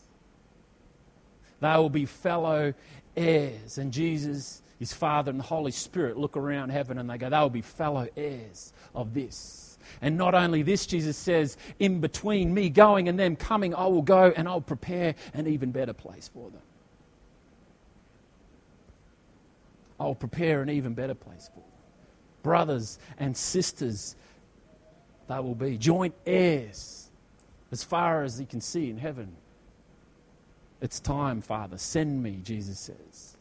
They 1.59 1.75
will 1.75 1.89
be 1.89 2.05
fellow 2.05 2.73
heirs. 3.17 3.77
And 3.77 3.91
Jesus, 3.91 4.61
his 4.79 4.93
Father, 4.93 5.29
and 5.29 5.39
the 5.39 5.43
Holy 5.45 5.71
Spirit 5.71 6.17
look 6.17 6.37
around 6.37 6.69
heaven 6.69 6.97
and 6.97 7.09
they 7.09 7.17
go, 7.17 7.29
they 7.29 7.39
will 7.39 7.49
be 7.49 7.61
fellow 7.61 8.07
heirs 8.15 8.71
of 8.95 9.13
this. 9.13 9.77
And 10.01 10.17
not 10.17 10.35
only 10.35 10.61
this, 10.61 10.85
Jesus 10.85 11.17
says, 11.17 11.57
in 11.79 11.99
between 11.99 12.53
me 12.53 12.69
going 12.69 13.09
and 13.09 13.19
them 13.19 13.35
coming, 13.35 13.75
I 13.75 13.87
will 13.87 14.03
go 14.03 14.31
and 14.35 14.47
I'll 14.47 14.61
prepare 14.61 15.15
an 15.33 15.47
even 15.47 15.71
better 15.71 15.93
place 15.93 16.29
for 16.33 16.49
them. 16.49 16.61
I'll 19.99 20.15
prepare 20.15 20.61
an 20.61 20.69
even 20.69 20.93
better 20.93 21.15
place 21.15 21.49
for 21.53 21.59
them. 21.59 21.69
Brothers 22.41 22.99
and 23.17 23.35
sisters, 23.35 24.15
they 25.27 25.39
will 25.39 25.55
be 25.55 25.77
joint 25.77 26.15
heirs 26.25 27.09
as 27.71 27.83
far 27.83 28.23
as 28.23 28.39
you 28.39 28.45
can 28.45 28.61
see 28.61 28.89
in 28.89 28.97
heaven. 28.97 29.35
It's 30.81 30.99
time, 30.99 31.41
Father. 31.41 31.77
Send 31.77 32.23
me, 32.23 32.39
Jesus 32.43 32.79
says. 32.79 33.37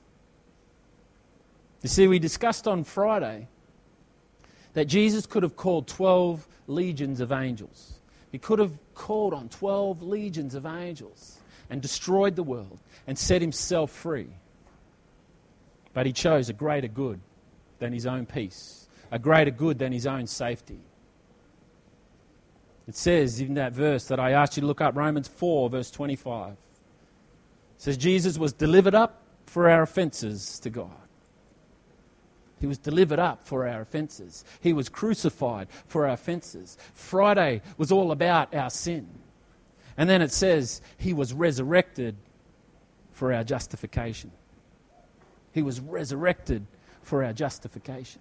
You 1.83 1.89
see, 1.89 2.09
we 2.09 2.19
discussed 2.19 2.67
on 2.67 2.83
Friday 2.83 3.47
that 4.73 4.87
Jesus 4.87 5.27
could 5.27 5.45
have 5.45 5.57
called 5.57 5.87
12 5.87 6.47
legions 6.67 7.21
of 7.21 7.31
angels. 7.31 7.95
He 8.33 8.39
could 8.39 8.59
have 8.59 8.73
called 8.95 9.33
on 9.33 9.49
12 9.49 10.03
legions 10.03 10.55
of 10.55 10.67
angels 10.67 11.39
and 11.71 11.81
destroyed 11.81 12.37
the 12.37 12.43
world 12.43 12.81
and 13.07 13.17
set 13.17 13.41
himself 13.41 13.91
free. 13.91 14.29
But 15.99 16.07
he 16.07 16.13
chose 16.13 16.49
a 16.49 16.53
greater 16.53 16.87
good 16.87 17.19
than 17.81 17.93
his 17.93 18.07
own 18.07 18.25
peace, 18.25 18.87
a 19.11 19.19
greater 19.19 19.51
good 19.51 19.81
than 19.81 19.91
his 19.91 20.07
own 20.07 20.29
safety. 20.29 20.79
It 22.87 22.95
says 22.95 23.41
in 23.41 23.55
that 23.55 23.73
verse 23.73 24.05
that 24.05 24.21
I 24.21 24.31
asked 24.31 24.57
you 24.57 24.61
to 24.61 24.69
look 24.69 24.81
up, 24.81 24.95
Romans 24.95 25.27
4, 25.27 25.71
verse 25.71 25.91
25. 25.91 26.53
It 26.53 26.57
says, 27.79 27.97
Jesus 27.97 28.39
was 28.39 28.53
delivered 28.53 28.95
up 28.95 29.23
for 29.47 29.69
our 29.69 29.83
offenses 29.83 30.61
to 30.61 30.71
God. 30.71 31.09
He 32.61 32.69
was 32.69 32.79
delivered 32.79 33.19
up 33.19 33.43
for 33.43 33.67
our 33.67 33.81
offenses. 33.81 34.45
He 34.61 34.73
was 34.73 34.89
crucified 34.89 35.67
for 35.85 36.07
our 36.07 36.13
offenses. 36.13 36.79
Friday 36.93 37.61
was 37.77 37.91
all 37.91 38.13
about 38.13 38.55
our 38.55 38.71
sin. 38.71 39.09
And 39.97 40.09
then 40.09 40.23
it 40.23 40.31
says, 40.31 40.81
He 40.97 41.13
was 41.13 41.33
resurrected 41.33 42.15
for 43.11 43.33
our 43.33 43.43
justification. 43.43 44.31
He 45.59 45.63
was 45.65 45.81
resurrected 45.81 46.65
for 47.03 47.25
our 47.25 47.33
justification. 47.33 48.21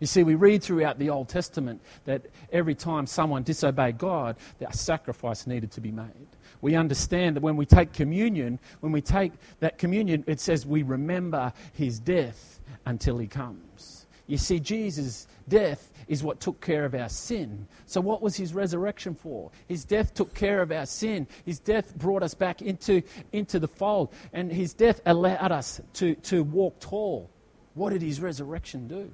You 0.00 0.08
see, 0.08 0.24
we 0.24 0.34
read 0.34 0.64
throughout 0.64 0.98
the 0.98 1.10
Old 1.10 1.28
Testament 1.28 1.80
that 2.06 2.26
every 2.50 2.74
time 2.74 3.06
someone 3.06 3.44
disobeyed 3.44 3.98
God, 3.98 4.34
a 4.60 4.72
sacrifice 4.76 5.46
needed 5.46 5.70
to 5.70 5.80
be 5.80 5.92
made. 5.92 6.26
We 6.60 6.74
understand 6.74 7.36
that 7.36 7.40
when 7.40 7.56
we 7.56 7.66
take 7.66 7.92
communion, 7.92 8.58
when 8.80 8.90
we 8.90 9.00
take 9.00 9.30
that 9.60 9.78
communion, 9.78 10.24
it 10.26 10.40
says 10.40 10.66
we 10.66 10.82
remember 10.82 11.52
his 11.72 12.00
death 12.00 12.58
until 12.84 13.16
he 13.18 13.28
comes. 13.28 13.99
You 14.30 14.38
see, 14.38 14.60
Jesus' 14.60 15.26
death 15.48 15.90
is 16.06 16.22
what 16.22 16.38
took 16.38 16.60
care 16.60 16.84
of 16.84 16.94
our 16.94 17.08
sin. 17.08 17.66
So, 17.86 18.00
what 18.00 18.22
was 18.22 18.36
his 18.36 18.54
resurrection 18.54 19.16
for? 19.16 19.50
His 19.66 19.84
death 19.84 20.14
took 20.14 20.34
care 20.34 20.62
of 20.62 20.70
our 20.70 20.86
sin. 20.86 21.26
His 21.44 21.58
death 21.58 21.96
brought 21.96 22.22
us 22.22 22.32
back 22.32 22.62
into, 22.62 23.02
into 23.32 23.58
the 23.58 23.66
fold. 23.66 24.12
And 24.32 24.52
his 24.52 24.72
death 24.72 25.00
allowed 25.04 25.50
us 25.50 25.80
to, 25.94 26.14
to 26.14 26.44
walk 26.44 26.78
tall. 26.78 27.28
What 27.74 27.90
did 27.90 28.02
his 28.02 28.20
resurrection 28.20 28.86
do? 28.86 29.10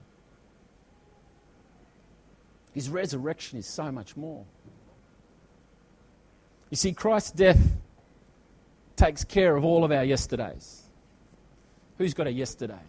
His 2.74 2.90
resurrection 2.90 3.58
is 3.58 3.66
so 3.66 3.90
much 3.90 4.18
more. 4.18 4.44
You 6.68 6.76
see, 6.76 6.92
Christ's 6.92 7.30
death 7.30 7.70
takes 8.96 9.24
care 9.24 9.56
of 9.56 9.64
all 9.64 9.82
of 9.82 9.92
our 9.92 10.04
yesterdays. 10.04 10.82
Who's 11.96 12.12
got 12.12 12.26
a 12.26 12.32
yesterday? 12.32 12.82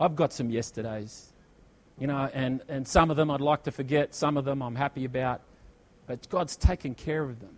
I've 0.00 0.16
got 0.16 0.32
some 0.32 0.48
yesterdays, 0.50 1.32
you 1.98 2.06
know, 2.06 2.30
and, 2.32 2.62
and 2.68 2.88
some 2.88 3.10
of 3.10 3.18
them 3.18 3.30
I'd 3.30 3.42
like 3.42 3.64
to 3.64 3.70
forget, 3.70 4.14
some 4.14 4.38
of 4.38 4.46
them 4.46 4.62
I'm 4.62 4.74
happy 4.74 5.04
about, 5.04 5.42
but 6.06 6.26
God's 6.30 6.56
taken 6.56 6.94
care 6.94 7.22
of 7.22 7.38
them. 7.40 7.54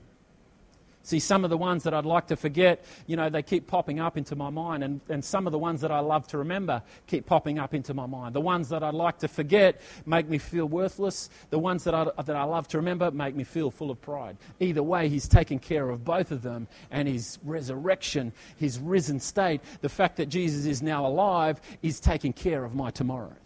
See, 1.05 1.19
some 1.19 1.43
of 1.45 1.51
the 1.51 1.57
ones 1.57 1.83
that 1.83 1.95
I'd 1.95 2.05
like 2.05 2.29
to 2.29 2.37
forget, 2.37 2.85
you 3.07 3.17
know, 3.17 3.29
they 3.29 3.43
keep 3.43 3.67
popping 3.67 3.99
up 3.99 4.17
into 4.17 4.37
my 4.37 4.51
mind. 4.51 4.85
And, 4.85 5.01
and 5.09 5.25
some 5.25 5.47
of 5.47 5.53
the 5.53 5.59
ones 5.59 5.81
that 5.81 5.91
I 5.91 5.99
love 5.99 6.27
to 6.29 6.39
remember 6.39 6.83
keep 7.07 7.27
popping 7.27 7.59
up 7.59 7.75
into 7.75 7.93
my 7.93 8.07
mind. 8.07 8.35
The 8.35 8.41
ones 8.41 8.69
that 8.69 8.83
I'd 8.83 8.95
like 8.95 9.19
to 9.19 9.29
forget 9.29 9.81
make 10.07 10.29
me 10.29 10.39
feel 10.39 10.67
worthless. 10.67 11.29
The 11.51 11.59
ones 11.59 11.85
that 11.85 11.95
I, 11.95 12.05
that 12.23 12.37
I 12.37 12.45
love 12.45 12.69
to 12.69 12.79
remember 12.79 13.11
make 13.11 13.35
me 13.35 13.45
feel 13.45 13.71
full 13.71 13.91
of 13.91 14.01
pride. 14.01 14.37
Either 14.61 14.83
way, 14.83 15.09
He's 15.09 15.29
taken 15.29 15.59
care 15.59 15.91
of 15.91 16.05
both 16.05 16.31
of 16.31 16.43
them. 16.43 16.69
And 16.91 17.09
His 17.09 17.39
resurrection, 17.45 18.33
His 18.57 18.79
risen 18.79 19.19
state, 19.19 19.61
the 19.81 19.89
fact 19.89 20.17
that 20.19 20.29
Jesus 20.29 20.67
is 20.67 20.83
now 20.83 21.05
alive, 21.07 21.61
is 21.83 21.99
taking 21.99 22.33
care 22.33 22.65
of 22.65 22.75
my 22.75 22.91
tomorrows. 22.91 23.42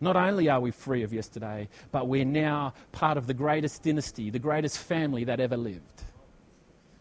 Not 0.00 0.16
only 0.16 0.48
are 0.48 0.60
we 0.60 0.70
free 0.70 1.02
of 1.02 1.12
yesterday, 1.12 1.68
but 1.92 2.08
we're 2.08 2.24
now 2.24 2.74
part 2.92 3.18
of 3.18 3.26
the 3.26 3.34
greatest 3.34 3.82
dynasty, 3.82 4.30
the 4.30 4.38
greatest 4.38 4.78
family 4.78 5.24
that 5.24 5.40
ever 5.40 5.56
lived. 5.56 6.02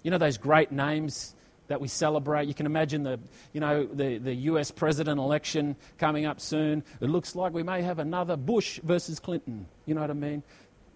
You 0.03 0.12
know 0.12 0.18
those 0.18 0.38
great 0.38 0.72
names 0.72 1.36
that 1.70 1.79
we 1.79 1.88
celebrate. 1.88 2.48
You 2.48 2.53
can 2.53 2.65
imagine 2.65 3.03
the, 3.03 3.20
you 3.53 3.62
know, 3.62 3.86
the, 3.86 4.18
the 4.18 4.34
US 4.34 4.72
president 4.72 5.20
election 5.20 5.75
coming 5.98 6.25
up 6.25 6.41
soon. 6.41 6.84
It 7.00 7.10
looks 7.10 7.36
like 7.36 7.53
we 7.53 7.63
may 7.63 7.84
have 7.84 8.00
another 8.00 8.36
Bush 8.36 8.79
versus 8.84 9.20
Clinton. 9.20 9.68
You 9.86 9.96
know 9.96 10.01
what 10.01 10.10
I 10.10 10.13
mean? 10.13 10.44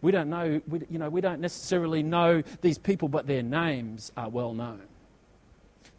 We 0.01 0.11
don't 0.11 0.29
know, 0.29 0.59
we, 0.67 0.81
you 0.89 0.99
know, 0.99 1.09
we 1.09 1.21
don't 1.21 1.39
necessarily 1.39 2.03
know 2.03 2.43
these 2.61 2.77
people, 2.77 3.07
but 3.07 3.27
their 3.27 3.43
names 3.43 4.11
are 4.17 4.29
well 4.29 4.53
known. 4.53 4.81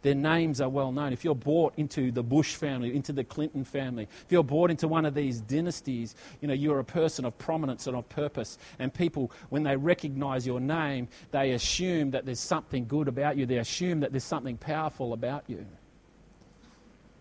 Their 0.05 0.13
names 0.13 0.61
are 0.61 0.69
well 0.69 0.91
known. 0.91 1.13
If 1.13 1.25
you're 1.25 1.33
brought 1.33 1.73
into 1.77 2.11
the 2.11 2.21
Bush 2.21 2.53
family, 2.53 2.95
into 2.95 3.11
the 3.11 3.23
Clinton 3.23 3.63
family, 3.63 4.03
if 4.03 4.31
you're 4.31 4.43
brought 4.43 4.69
into 4.69 4.87
one 4.87 5.03
of 5.03 5.15
these 5.15 5.41
dynasties, 5.41 6.13
you 6.41 6.47
know, 6.47 6.53
you're 6.53 6.77
a 6.77 6.83
person 6.83 7.25
of 7.25 7.35
prominence 7.39 7.87
and 7.87 7.97
of 7.97 8.07
purpose. 8.07 8.59
And 8.77 8.93
people, 8.93 9.31
when 9.49 9.63
they 9.63 9.75
recognize 9.75 10.45
your 10.45 10.59
name, 10.59 11.07
they 11.31 11.53
assume 11.53 12.11
that 12.11 12.23
there's 12.23 12.39
something 12.39 12.85
good 12.85 13.07
about 13.07 13.35
you. 13.35 13.47
They 13.47 13.57
assume 13.57 14.01
that 14.01 14.11
there's 14.11 14.23
something 14.23 14.57
powerful 14.57 15.11
about 15.11 15.45
you. 15.47 15.65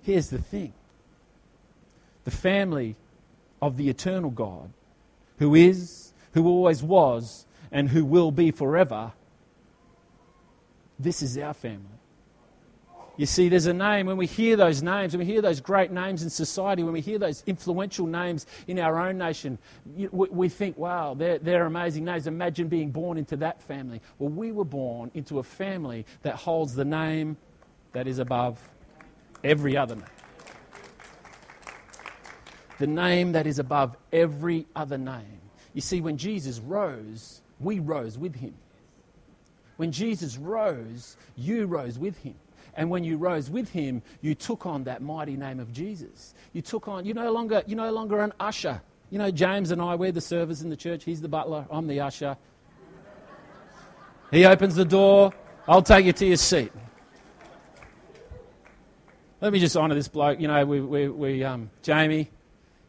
Here's 0.02 0.28
the 0.28 0.36
thing 0.36 0.74
the 2.24 2.30
family 2.30 2.96
of 3.62 3.78
the 3.78 3.88
eternal 3.88 4.28
God, 4.28 4.70
who 5.38 5.54
is, 5.54 6.12
who 6.34 6.46
always 6.46 6.82
was, 6.82 7.46
and 7.72 7.88
who 7.88 8.04
will 8.04 8.30
be 8.30 8.50
forever, 8.50 9.12
this 10.98 11.22
is 11.22 11.38
our 11.38 11.54
family. 11.54 11.93
You 13.16 13.26
see, 13.26 13.48
there's 13.48 13.66
a 13.66 13.72
name, 13.72 14.06
when 14.06 14.16
we 14.16 14.26
hear 14.26 14.56
those 14.56 14.82
names, 14.82 15.12
when 15.16 15.24
we 15.24 15.32
hear 15.32 15.40
those 15.40 15.60
great 15.60 15.92
names 15.92 16.24
in 16.24 16.30
society, 16.30 16.82
when 16.82 16.92
we 16.92 17.00
hear 17.00 17.18
those 17.18 17.44
influential 17.46 18.08
names 18.08 18.44
in 18.66 18.80
our 18.80 18.98
own 18.98 19.18
nation, 19.18 19.58
we 20.10 20.48
think, 20.48 20.76
wow, 20.76 21.14
they're, 21.14 21.38
they're 21.38 21.66
amazing 21.66 22.04
names. 22.04 22.26
Imagine 22.26 22.66
being 22.66 22.90
born 22.90 23.16
into 23.16 23.36
that 23.36 23.62
family. 23.62 24.00
Well, 24.18 24.30
we 24.30 24.50
were 24.50 24.64
born 24.64 25.12
into 25.14 25.38
a 25.38 25.44
family 25.44 26.06
that 26.22 26.34
holds 26.34 26.74
the 26.74 26.84
name 26.84 27.36
that 27.92 28.08
is 28.08 28.18
above 28.18 28.58
every 29.44 29.76
other 29.76 29.94
name. 29.94 30.04
The 32.80 32.88
name 32.88 33.32
that 33.32 33.46
is 33.46 33.60
above 33.60 33.96
every 34.12 34.66
other 34.74 34.98
name. 34.98 35.40
You 35.72 35.80
see, 35.80 36.00
when 36.00 36.16
Jesus 36.16 36.58
rose, 36.58 37.42
we 37.60 37.78
rose 37.78 38.18
with 38.18 38.34
him. 38.34 38.54
When 39.76 39.92
Jesus 39.92 40.36
rose, 40.36 41.16
you 41.36 41.66
rose 41.66 41.96
with 41.96 42.18
him. 42.18 42.34
And 42.76 42.90
when 42.90 43.04
you 43.04 43.16
rose 43.16 43.50
with 43.50 43.70
him, 43.70 44.02
you 44.20 44.34
took 44.34 44.66
on 44.66 44.84
that 44.84 45.02
mighty 45.02 45.36
name 45.36 45.60
of 45.60 45.72
Jesus. 45.72 46.34
You 46.52 46.62
took 46.62 46.88
on, 46.88 47.04
you're 47.04 47.14
no 47.14 47.30
longer, 47.32 47.62
you're 47.66 47.76
no 47.76 47.92
longer 47.92 48.20
an 48.20 48.32
usher. 48.40 48.80
You 49.10 49.18
know, 49.18 49.30
James 49.30 49.70
and 49.70 49.80
I, 49.80 49.94
we're 49.94 50.12
the 50.12 50.20
servers 50.20 50.62
in 50.62 50.70
the 50.70 50.76
church. 50.76 51.04
He's 51.04 51.20
the 51.20 51.28
butler, 51.28 51.66
I'm 51.70 51.86
the 51.86 52.00
usher. 52.00 52.36
He 54.30 54.44
opens 54.44 54.74
the 54.74 54.84
door, 54.84 55.32
I'll 55.68 55.82
take 55.82 56.06
you 56.06 56.12
to 56.12 56.26
your 56.26 56.36
seat. 56.36 56.72
Let 59.40 59.52
me 59.52 59.58
just 59.58 59.76
honour 59.76 59.94
this 59.94 60.08
bloke. 60.08 60.40
You 60.40 60.48
know, 60.48 60.64
we, 60.64 60.80
we, 60.80 61.08
we 61.08 61.44
um, 61.44 61.70
Jamie, 61.82 62.30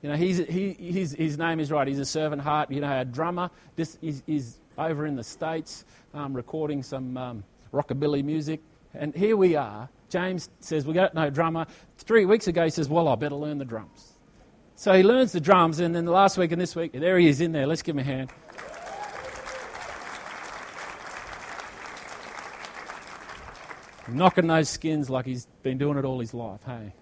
you 0.01 0.09
know, 0.09 0.15
he's, 0.15 0.37
he, 0.37 0.71
his, 0.73 1.11
his 1.13 1.37
name 1.37 1.59
is 1.59 1.71
right. 1.71 1.87
He's 1.87 1.99
a 1.99 2.05
servant 2.05 2.41
heart. 2.41 2.71
You 2.71 2.79
know, 2.79 2.99
a 2.99 3.03
drummer. 3.03 3.49
This 3.75 3.97
is, 4.01 4.23
is 4.25 4.57
over 4.77 5.05
in 5.05 5.15
the 5.15 5.23
States 5.23 5.83
um, 6.13 6.33
recording 6.33 6.81
some 6.83 7.17
um, 7.17 7.43
rockabilly 7.73 8.23
music. 8.23 8.61
And 8.97 9.15
here 9.15 9.37
we 9.37 9.55
are. 9.55 9.89
James 10.09 10.49
says, 10.59 10.85
We 10.85 10.93
got 10.93 11.13
no 11.13 11.29
drummer. 11.29 11.65
Three 11.97 12.25
weeks 12.25 12.47
ago, 12.47 12.63
he 12.63 12.69
says, 12.69 12.89
Well, 12.89 13.07
I 13.07 13.15
better 13.15 13.35
learn 13.35 13.57
the 13.57 13.65
drums. 13.65 14.13
So 14.75 14.93
he 14.93 15.03
learns 15.03 15.31
the 15.31 15.39
drums, 15.39 15.79
and 15.79 15.95
then 15.95 16.05
the 16.05 16.11
last 16.11 16.37
week 16.37 16.51
and 16.51 16.59
this 16.59 16.75
week, 16.75 16.91
there 16.93 17.17
he 17.17 17.27
is 17.27 17.39
in 17.39 17.53
there. 17.53 17.65
Let's 17.65 17.81
give 17.81 17.95
him 17.95 17.99
a 17.99 18.03
hand. 18.03 18.31
Knocking 24.07 24.47
those 24.47 24.69
skins 24.69 25.09
like 25.09 25.25
he's 25.25 25.47
been 25.63 25.77
doing 25.77 25.97
it 25.97 26.05
all 26.05 26.19
his 26.19 26.33
life, 26.33 26.61
hey? 26.65 26.93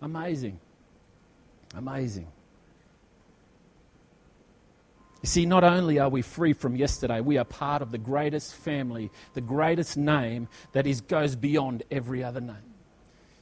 Amazing. 0.00 0.60
Amazing. 1.74 2.28
You 5.22 5.26
see, 5.26 5.46
not 5.46 5.64
only 5.64 5.98
are 5.98 6.08
we 6.08 6.22
free 6.22 6.52
from 6.52 6.76
yesterday, 6.76 7.20
we 7.20 7.38
are 7.38 7.44
part 7.44 7.82
of 7.82 7.90
the 7.90 7.98
greatest 7.98 8.54
family, 8.54 9.10
the 9.34 9.40
greatest 9.40 9.96
name 9.96 10.48
that 10.72 10.86
is, 10.86 11.00
goes 11.00 11.34
beyond 11.34 11.82
every 11.90 12.22
other 12.22 12.40
name. 12.40 12.56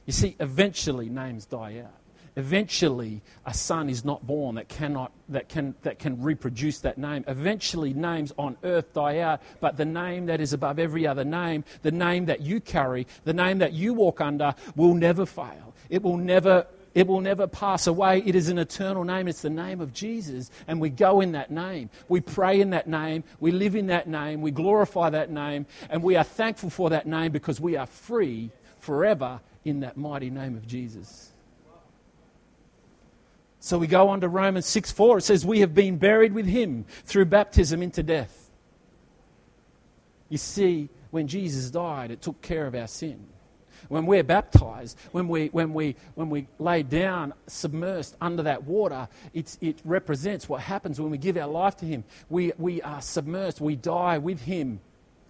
You 0.05 0.13
see, 0.13 0.35
eventually 0.39 1.09
names 1.09 1.45
die 1.45 1.83
out. 1.85 1.93
Eventually, 2.35 3.21
a 3.47 3.53
son 3.53 3.89
is 3.89 4.05
not 4.05 4.25
born 4.25 4.55
that, 4.55 4.69
cannot, 4.69 5.11
that, 5.29 5.49
can, 5.49 5.73
that 5.81 5.97
can 5.97 6.21
reproduce 6.21 6.79
that 6.79 6.97
name. 6.99 7.23
Eventually, 7.27 7.95
names 7.95 8.31
on 8.37 8.57
earth 8.63 8.93
die 8.93 9.19
out, 9.19 9.41
but 9.59 9.75
the 9.75 9.85
name 9.85 10.27
that 10.27 10.39
is 10.39 10.53
above 10.53 10.77
every 10.77 11.07
other 11.07 11.23
name, 11.23 11.63
the 11.81 11.91
name 11.91 12.25
that 12.25 12.41
you 12.41 12.61
carry, 12.61 13.07
the 13.23 13.33
name 13.33 13.57
that 13.57 13.73
you 13.73 13.95
walk 13.95 14.21
under, 14.21 14.53
will 14.75 14.93
never 14.93 15.25
fail. 15.25 15.73
It 15.89 16.03
will 16.03 16.17
never 16.17 16.67
it 16.97 17.05
will 17.05 17.21
never 17.21 17.45
pass 17.45 17.85
away. 17.85 18.23
It 18.25 18.33
is 18.33 18.49
an 18.49 18.57
eternal 18.57 19.03
name. 19.03 19.27
It's 19.27 19.43
the 19.43 19.51
name 19.51 19.81
of 19.81 19.93
Jesus. 19.93 20.49
And 20.67 20.81
we 20.81 20.89
go 20.89 21.21
in 21.21 21.33
that 21.33 21.51
name. 21.51 21.91
We 22.09 22.21
pray 22.21 22.59
in 22.59 22.71
that 22.71 22.87
name. 22.87 23.23
We 23.39 23.51
live 23.51 23.75
in 23.75 23.85
that 23.87 24.07
name. 24.07 24.41
We 24.41 24.49
glorify 24.49 25.11
that 25.11 25.29
name. 25.29 25.67
And 25.91 26.01
we 26.01 26.15
are 26.15 26.23
thankful 26.23 26.71
for 26.71 26.89
that 26.89 27.05
name 27.05 27.31
because 27.31 27.61
we 27.61 27.77
are 27.77 27.85
free 27.85 28.49
forever 28.79 29.41
in 29.63 29.81
that 29.81 29.95
mighty 29.95 30.31
name 30.31 30.55
of 30.55 30.65
Jesus. 30.65 31.31
So 33.59 33.77
we 33.77 33.85
go 33.85 34.09
on 34.09 34.21
to 34.21 34.27
Romans 34.27 34.65
6 34.65 34.91
4. 34.91 35.19
It 35.19 35.21
says, 35.21 35.45
We 35.45 35.59
have 35.59 35.75
been 35.75 35.97
buried 35.97 36.33
with 36.33 36.47
him 36.47 36.85
through 37.03 37.25
baptism 37.25 37.83
into 37.83 38.01
death. 38.01 38.49
You 40.29 40.39
see, 40.39 40.89
when 41.11 41.27
Jesus 41.27 41.69
died, 41.69 42.09
it 42.09 42.23
took 42.23 42.41
care 42.41 42.65
of 42.65 42.73
our 42.73 42.87
sin. 42.87 43.27
When 43.89 44.05
we're 44.05 44.23
baptized, 44.23 44.97
when 45.11 45.27
we, 45.27 45.47
when 45.47 45.73
we, 45.73 45.95
when 46.15 46.29
we 46.29 46.47
lay 46.59 46.83
down 46.83 47.33
submersed 47.47 48.15
under 48.21 48.43
that 48.43 48.63
water, 48.63 49.07
it's, 49.33 49.57
it 49.61 49.79
represents 49.85 50.49
what 50.49 50.61
happens 50.61 50.99
when 50.99 51.11
we 51.11 51.17
give 51.17 51.37
our 51.37 51.47
life 51.47 51.77
to 51.77 51.85
Him. 51.85 52.03
We, 52.29 52.51
we 52.57 52.81
are 52.81 52.99
submersed, 52.99 53.61
we 53.61 53.75
die 53.75 54.17
with 54.17 54.41
Him, 54.41 54.79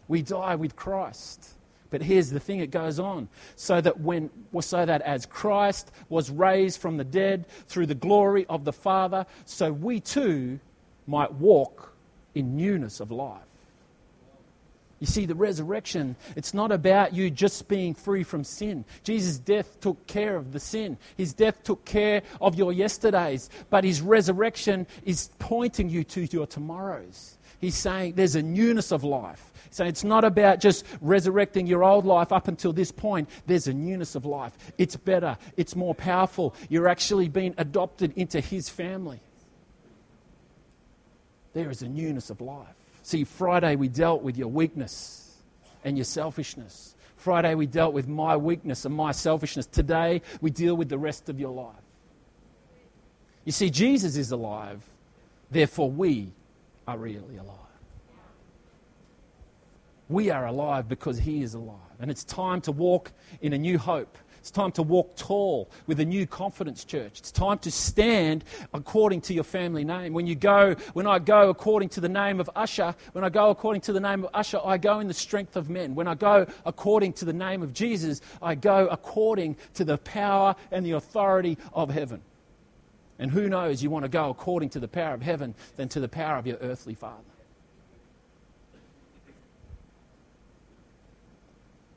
we 0.08 0.22
die 0.22 0.56
with 0.56 0.76
Christ. 0.76 1.50
But 1.90 2.02
here's 2.02 2.30
the 2.30 2.40
thing 2.40 2.60
it 2.60 2.72
goes 2.72 3.00
on. 3.00 3.30
So 3.56 3.80
that 3.80 4.00
when 4.02 4.30
so 4.60 4.86
that 4.86 5.02
as 5.04 5.26
Christ 5.26 5.92
was 6.10 6.30
raised 6.30 6.82
from 6.82 6.98
the 6.98 7.04
dead 7.04 7.46
through 7.68 7.86
the 7.86 7.96
glory 7.96 8.46
of 8.50 8.66
the 8.66 8.74
Father, 8.74 9.26
so 9.46 9.72
we 9.72 10.02
too 10.02 10.60
might 11.06 11.32
walk 11.34 11.94
in 12.36 12.58
newness 12.58 13.00
of 13.00 13.12
life. 13.12 13.42
You 15.00 15.06
see, 15.06 15.26
the 15.28 15.36
resurrection, 15.36 16.16
it's 16.36 16.54
not 16.54 16.72
about 16.72 17.14
you 17.14 17.30
just 17.30 17.68
being 17.68 17.94
free 17.94 18.24
from 18.24 18.44
sin. 18.44 18.84
Jesus' 19.04 19.38
death 19.38 19.80
took 19.80 20.08
care 20.08 20.36
of 20.36 20.54
the 20.54 20.60
sin. 20.60 20.98
His 21.16 21.34
death 21.34 21.64
took 21.64 21.86
care 21.86 22.24
of 22.42 22.56
your 22.56 22.74
yesterdays. 22.74 23.50
But 23.70 23.84
his 23.84 24.02
resurrection 24.02 24.88
is 25.06 25.30
pointing 25.38 25.90
you 25.90 26.04
to 26.06 26.22
your 26.22 26.48
tomorrows. 26.48 27.38
He's 27.60 27.76
saying 27.76 28.14
there's 28.14 28.36
a 28.36 28.42
newness 28.42 28.92
of 28.92 29.04
life. 29.04 29.52
So 29.70 29.84
it's 29.86 30.04
not 30.04 30.24
about 30.24 30.60
just 30.60 30.86
resurrecting 31.02 31.68
your 31.68 31.84
old 31.84 32.06
life 32.06 32.32
up 32.32 32.48
until 32.48 32.74
this 32.74 32.92
point. 32.92 33.30
There's 33.46 33.68
a 33.68 33.74
newness 33.74 34.16
of 34.16 34.26
life. 34.26 34.54
It's 34.78 34.96
better, 34.96 35.38
it's 35.58 35.76
more 35.76 35.94
powerful. 35.94 36.56
You're 36.70 36.88
actually 36.88 37.30
being 37.30 37.54
adopted 37.58 38.14
into 38.16 38.40
his 38.40 38.70
family. 38.70 39.20
There 41.54 41.70
is 41.70 41.82
a 41.82 41.88
newness 41.88 42.30
of 42.30 42.42
life. 42.42 42.77
See, 43.08 43.24
Friday 43.24 43.78
we 43.78 43.88
dealt 43.88 44.22
with 44.22 44.38
your 44.38 44.50
weakness 44.50 45.38
and 45.86 45.98
your 45.98 46.04
selfishness. 46.04 46.94
Friday 47.16 47.56
we 47.56 47.66
dealt 47.66 47.94
with 47.94 48.06
my 48.06 48.36
weakness 48.36 48.84
and 48.84 48.94
my 48.94 49.14
selfishness. 49.14 49.66
Today 49.66 50.22
we 50.42 50.52
deal 50.52 50.76
with 50.76 50.90
the 50.90 50.98
rest 50.98 51.30
of 51.30 51.40
your 51.40 51.54
life. 51.54 51.86
You 53.46 53.54
see, 53.54 53.70
Jesus 53.70 54.18
is 54.18 54.34
alive, 54.34 54.84
therefore 55.50 55.90
we 55.90 56.34
are 56.86 56.98
really 56.98 57.38
alive. 57.38 57.56
We 60.10 60.30
are 60.30 60.46
alive 60.46 60.90
because 60.90 61.18
He 61.18 61.44
is 61.44 61.54
alive. 61.54 61.78
And 62.02 62.12
it's 62.12 62.26
time 62.26 62.60
to 62.60 62.74
walk 62.74 63.14
in 63.40 63.54
a 63.54 63.58
new 63.58 63.78
hope 63.78 64.18
it's 64.48 64.56
time 64.56 64.72
to 64.72 64.82
walk 64.82 65.18
tall 65.18 65.70
with 65.88 66.00
a 66.00 66.06
new 66.06 66.26
confidence, 66.26 66.86
church. 66.86 67.20
It's 67.20 67.34
time 67.34 67.60
to 67.60 67.70
stand 67.70 68.46
according 68.74 69.20
to 69.22 69.34
your 69.34 69.44
family 69.44 69.84
name. 69.84 70.14
When 70.14 70.26
you 70.26 70.36
go, 70.36 70.74
when 70.94 71.06
I 71.06 71.20
go 71.20 71.50
according 71.50 71.90
to 71.90 72.00
the 72.00 72.08
name 72.08 72.40
of 72.40 72.50
Usher, 72.56 72.96
when 73.12 73.26
I 73.26 73.30
go 73.30 73.50
according 73.50 73.82
to 73.82 73.92
the 73.92 74.00
name 74.00 74.24
of 74.24 74.30
Usher, 74.34 74.62
I 74.64 74.78
go 74.78 75.02
in 75.02 75.10
the 75.10 75.14
strength 75.14 75.58
of 75.58 75.70
men. 75.70 75.96
When 75.96 76.08
I 76.08 76.16
go 76.16 76.48
according 76.66 77.12
to 77.14 77.26
the 77.26 77.34
name 77.34 77.62
of 77.62 77.74
Jesus, 77.74 78.22
I 78.42 78.56
go 78.56 78.88
according 78.88 79.58
to 79.74 79.84
the 79.84 79.98
power 79.98 80.56
and 80.72 80.86
the 80.86 80.92
authority 80.92 81.58
of 81.74 81.90
heaven. 81.90 82.22
And 83.20 83.32
who 83.32 83.50
knows, 83.50 83.84
you 83.84 83.90
want 83.90 84.06
to 84.06 84.10
go 84.10 84.30
according 84.30 84.70
to 84.70 84.80
the 84.80 84.88
power 84.88 85.14
of 85.14 85.22
heaven 85.22 85.56
than 85.76 85.90
to 85.90 86.00
the 86.00 86.08
power 86.08 86.38
of 86.38 86.48
your 86.48 86.58
earthly 86.62 86.94
father. 86.94 87.20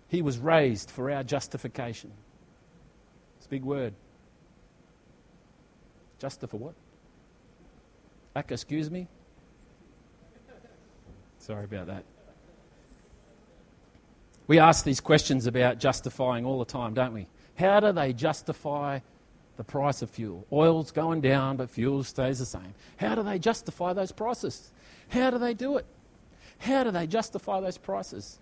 He 0.09 0.21
was 0.21 0.39
raised 0.39 0.91
for 0.91 1.13
our 1.13 1.23
justification 1.23 2.11
big 3.51 3.65
word. 3.65 3.93
Just 6.19 6.41
for 6.41 6.57
what? 6.57 6.75
excuse 8.49 8.91
me? 8.91 9.09
Sorry 11.39 11.65
about 11.65 11.89
that. 11.89 12.05
We 14.47 14.59
ask 14.59 14.85
these 14.85 15.01
questions 15.01 15.47
about 15.47 15.79
justifying 15.79 16.45
all 16.47 16.59
the 16.59 16.65
time, 16.65 16.95
don't 16.95 17.13
we? 17.13 17.27
How 17.57 17.81
do 17.81 17.93
they 17.93 18.13
justify 18.13 19.01
the 19.57 19.65
price 19.65 20.03
of 20.03 20.11
fuel? 20.11 20.47
Oil's 20.53 20.91
going 20.91 21.21
down, 21.21 21.57
but 21.57 21.71
fuel 21.71 22.03
stays 22.05 22.39
the 22.39 22.47
same. 22.47 22.75
How 22.97 23.15
do 23.15 23.23
they 23.23 23.39
justify 23.39 23.93
those 23.93 24.13
prices? 24.13 24.71
How 25.09 25.31
do 25.31 25.39
they 25.39 25.55
do 25.55 25.77
it? 25.77 25.87
How 26.59 26.85
do 26.85 26.91
they 26.91 27.07
justify 27.07 27.61
those 27.61 27.79
prices? 27.79 28.39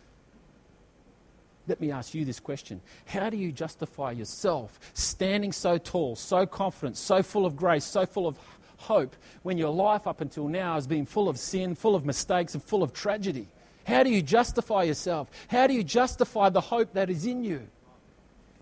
Let 1.68 1.80
me 1.80 1.90
ask 1.90 2.14
you 2.14 2.24
this 2.24 2.40
question 2.40 2.80
How 3.06 3.30
do 3.30 3.36
you 3.36 3.52
justify 3.52 4.12
yourself 4.12 4.80
standing 4.94 5.52
so 5.52 5.78
tall, 5.78 6.16
so 6.16 6.46
confident, 6.46 6.96
so 6.96 7.22
full 7.22 7.46
of 7.46 7.56
grace, 7.56 7.84
so 7.84 8.06
full 8.06 8.26
of 8.26 8.38
hope 8.78 9.14
when 9.42 9.58
your 9.58 9.72
life 9.72 10.06
up 10.06 10.20
until 10.20 10.48
now 10.48 10.74
has 10.74 10.86
been 10.86 11.04
full 11.04 11.28
of 11.28 11.38
sin, 11.38 11.74
full 11.74 11.94
of 11.94 12.06
mistakes, 12.06 12.54
and 12.54 12.62
full 12.62 12.82
of 12.82 12.92
tragedy? 12.92 13.48
How 13.86 14.02
do 14.02 14.10
you 14.10 14.22
justify 14.22 14.84
yourself? 14.84 15.30
How 15.48 15.66
do 15.66 15.74
you 15.74 15.84
justify 15.84 16.48
the 16.48 16.60
hope 16.60 16.92
that 16.94 17.10
is 17.10 17.26
in 17.26 17.44
you? 17.44 17.68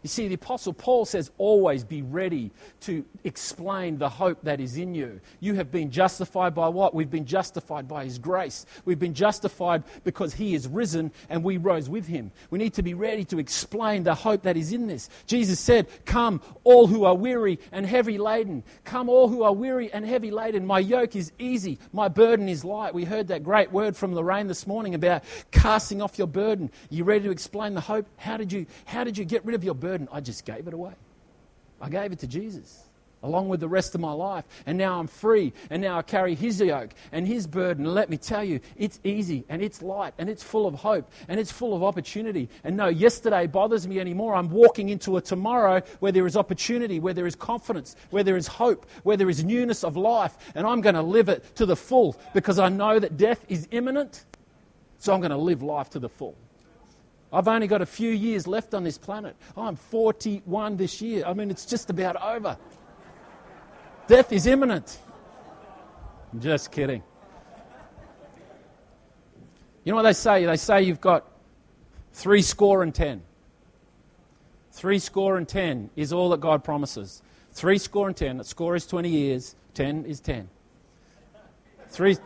You 0.07 0.09
see, 0.09 0.29
the 0.29 0.37
Apostle 0.37 0.73
Paul 0.73 1.05
says, 1.05 1.33
always 1.37 1.83
be 1.83 2.01
ready 2.01 2.53
to 2.83 3.05
explain 3.25 3.99
the 3.99 4.09
hope 4.09 4.40
that 4.45 4.61
is 4.61 4.77
in 4.77 4.95
you. 4.95 5.21
You 5.40 5.55
have 5.55 5.73
been 5.73 5.90
justified 5.90 6.55
by 6.55 6.69
what? 6.69 6.95
We've 6.95 7.11
been 7.11 7.27
justified 7.27 7.88
by 7.88 8.05
His 8.05 8.21
grace. 8.21 8.66
We've 8.85 9.01
been 9.01 9.14
justified 9.14 9.83
because 10.05 10.33
He 10.33 10.55
is 10.55 10.69
risen 10.69 11.11
and 11.29 11.42
we 11.42 11.57
rose 11.57 11.88
with 11.88 12.07
Him. 12.07 12.31
We 12.51 12.61
need 12.61 12.75
to 12.75 12.85
be 12.85 12.95
ready 12.95 13.25
to 13.25 13.40
explain 13.40 14.05
the 14.05 14.14
hope 14.14 14.42
that 14.42 14.57
is 14.57 14.73
in 14.73 14.87
this. 14.87 15.09
Jesus 15.27 15.59
said, 15.59 15.88
Come, 16.05 16.40
all 16.62 16.87
who 16.87 17.05
are 17.05 17.16
weary 17.16 17.59
and 17.73 17.85
heavy 17.85 18.16
laden. 18.16 18.62
Come, 18.85 19.09
all 19.09 19.29
who 19.29 19.42
are 19.42 19.53
weary 19.53 19.92
and 19.92 20.07
heavy 20.07 20.31
laden. 20.31 20.64
My 20.64 20.79
yoke 20.79 21.16
is 21.16 21.33
easy, 21.40 21.81
my 21.92 22.07
burden 22.07 22.49
is 22.49 22.64
light. 22.64 22.95
We 22.95 23.03
heard 23.03 23.27
that 23.27 23.42
great 23.42 23.73
word 23.73 23.97
from 23.97 24.14
Lorraine 24.14 24.47
this 24.47 24.69
morning 24.69 24.95
about 24.95 25.25
casting 25.51 26.01
off 26.01 26.16
your 26.16 26.29
burden. 26.29 26.71
You 26.90 27.03
ready 27.03 27.25
to 27.25 27.33
explain 27.33 27.75
the 27.75 27.81
hope? 27.81 28.07
How 28.19 28.37
did 28.37 28.53
you, 28.53 28.66
how 28.85 29.03
did 29.03 29.19
you 29.19 29.25
get 29.25 29.45
rid 29.45 29.57
of 29.57 29.64
your 29.64 29.75
burden? 29.75 29.96
Burden, 29.97 30.09
I 30.13 30.21
just 30.21 30.45
gave 30.45 30.69
it 30.69 30.75
away. 30.75 30.93
I 31.81 31.89
gave 31.89 32.13
it 32.13 32.19
to 32.21 32.27
Jesus 32.27 32.83
along 33.23 33.49
with 33.49 33.59
the 33.59 33.69
rest 33.69 33.95
of 33.95 34.01
my 34.01 34.13
life. 34.13 34.45
And 34.67 34.79
now 34.79 35.01
I'm 35.01 35.09
free. 35.09 35.53
And 35.71 35.83
now 35.83 35.99
I 35.99 36.03
carry 36.03 36.35
his 36.37 36.61
yoke 36.61 36.91
and 37.11 37.27
his 37.27 37.47
burden. 37.47 37.87
Let 37.87 38.09
me 38.09 38.19
tell 38.19 38.45
you, 38.45 38.61
it's 38.77 39.01
easy 39.03 39.45
and 39.49 39.63
it's 39.63 39.83
light 39.83 40.15
and 40.19 40.29
it's 40.29 40.45
full 40.45 40.67
of 40.67 40.75
hope 40.75 41.11
and 41.27 41.41
it's 41.41 41.51
full 41.51 41.75
of 41.75 41.83
opportunity. 41.83 42.49
And 42.63 42.77
no, 42.77 42.87
yesterday 42.87 43.47
bothers 43.49 43.89
me 43.89 43.99
anymore. 43.99 44.35
I'm 44.35 44.51
walking 44.51 44.91
into 44.91 45.17
a 45.17 45.21
tomorrow 45.21 45.83
where 45.99 46.13
there 46.13 46.27
is 46.27 46.37
opportunity, 46.37 47.01
where 47.01 47.15
there 47.15 47.27
is 47.27 47.35
confidence, 47.35 47.97
where 48.11 48.23
there 48.23 48.37
is 48.37 48.47
hope, 48.47 48.87
where 49.03 49.17
there 49.17 49.31
is 49.31 49.43
newness 49.43 49.83
of 49.83 49.97
life. 49.97 50.37
And 50.55 50.67
I'm 50.67 50.81
going 50.81 50.95
to 50.95 51.03
live 51.03 51.29
it 51.29 51.57
to 51.57 51.67
the 51.67 51.75
full 51.75 52.17
because 52.33 52.61
I 52.61 52.69
know 52.69 53.01
that 53.01 53.17
death 53.17 53.45
is 53.49 53.67
imminent. 53.73 54.25
So 54.99 55.13
I'm 55.13 55.21
going 55.21 55.31
to 55.31 55.37
live 55.37 55.63
life 55.63 55.91
to 55.91 55.99
the 55.99 56.09
full. 56.09 56.37
I've 57.37 57.49
only 57.49 57.66
got 57.66 57.83
a 57.83 57.87
few 57.87 58.12
years 58.12 58.46
left 58.46 58.72
on 58.72 58.83
this 58.83 58.96
planet. 58.96 59.37
I'm 59.59 59.77
41 59.77 60.79
this 60.79 61.03
year. 61.03 61.22
I 61.27 61.35
mean, 61.35 61.51
it's 61.51 61.66
just 61.66 61.90
about 61.90 62.16
over. 62.16 62.57
Death 64.07 64.33
is 64.33 64.46
imminent. 64.46 64.99
I'm 66.33 66.40
just 66.40 66.72
kidding. 66.72 67.03
You 69.85 69.92
know 69.92 69.96
what 69.96 70.05
they 70.05 70.14
say? 70.14 70.46
They 70.46 70.57
say 70.57 70.81
you've 70.85 71.03
got 71.03 71.31
three 72.14 72.40
score 72.40 72.83
and 72.83 72.94
ten. 72.94 73.20
Three 74.72 74.99
score 74.99 75.37
and 75.37 75.46
ten 75.46 75.90
is 75.94 76.14
all 76.14 76.31
that 76.31 76.40
God 76.40 76.64
promises. 76.64 77.20
Three 77.53 77.77
score 77.77 78.09
and 78.09 78.16
ten. 78.16 78.40
A 78.40 78.44
score 78.44 78.77
is 78.77 78.87
20 78.87 79.11
years, 79.11 79.57
ten 79.75 80.07
is 80.07 80.20
10. 80.20 80.49
Three, 81.90 82.16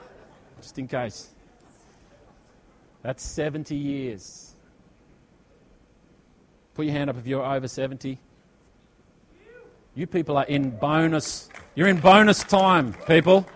just 0.63 0.79
in 0.79 0.87
case. 0.87 1.31
That's 3.03 3.25
70 3.25 3.75
years. 3.75 4.50
Put 6.81 6.87
your 6.87 6.97
hand 6.97 7.11
up 7.11 7.19
if 7.19 7.27
you're 7.27 7.45
over 7.45 7.69
70. 7.69 8.19
You 9.95 10.07
people 10.07 10.39
are 10.39 10.47
in 10.47 10.71
bonus. 10.71 11.51
You're 11.75 11.89
in 11.89 12.01
bonus 12.01 12.43
time, 12.43 12.95
people. 13.07 13.47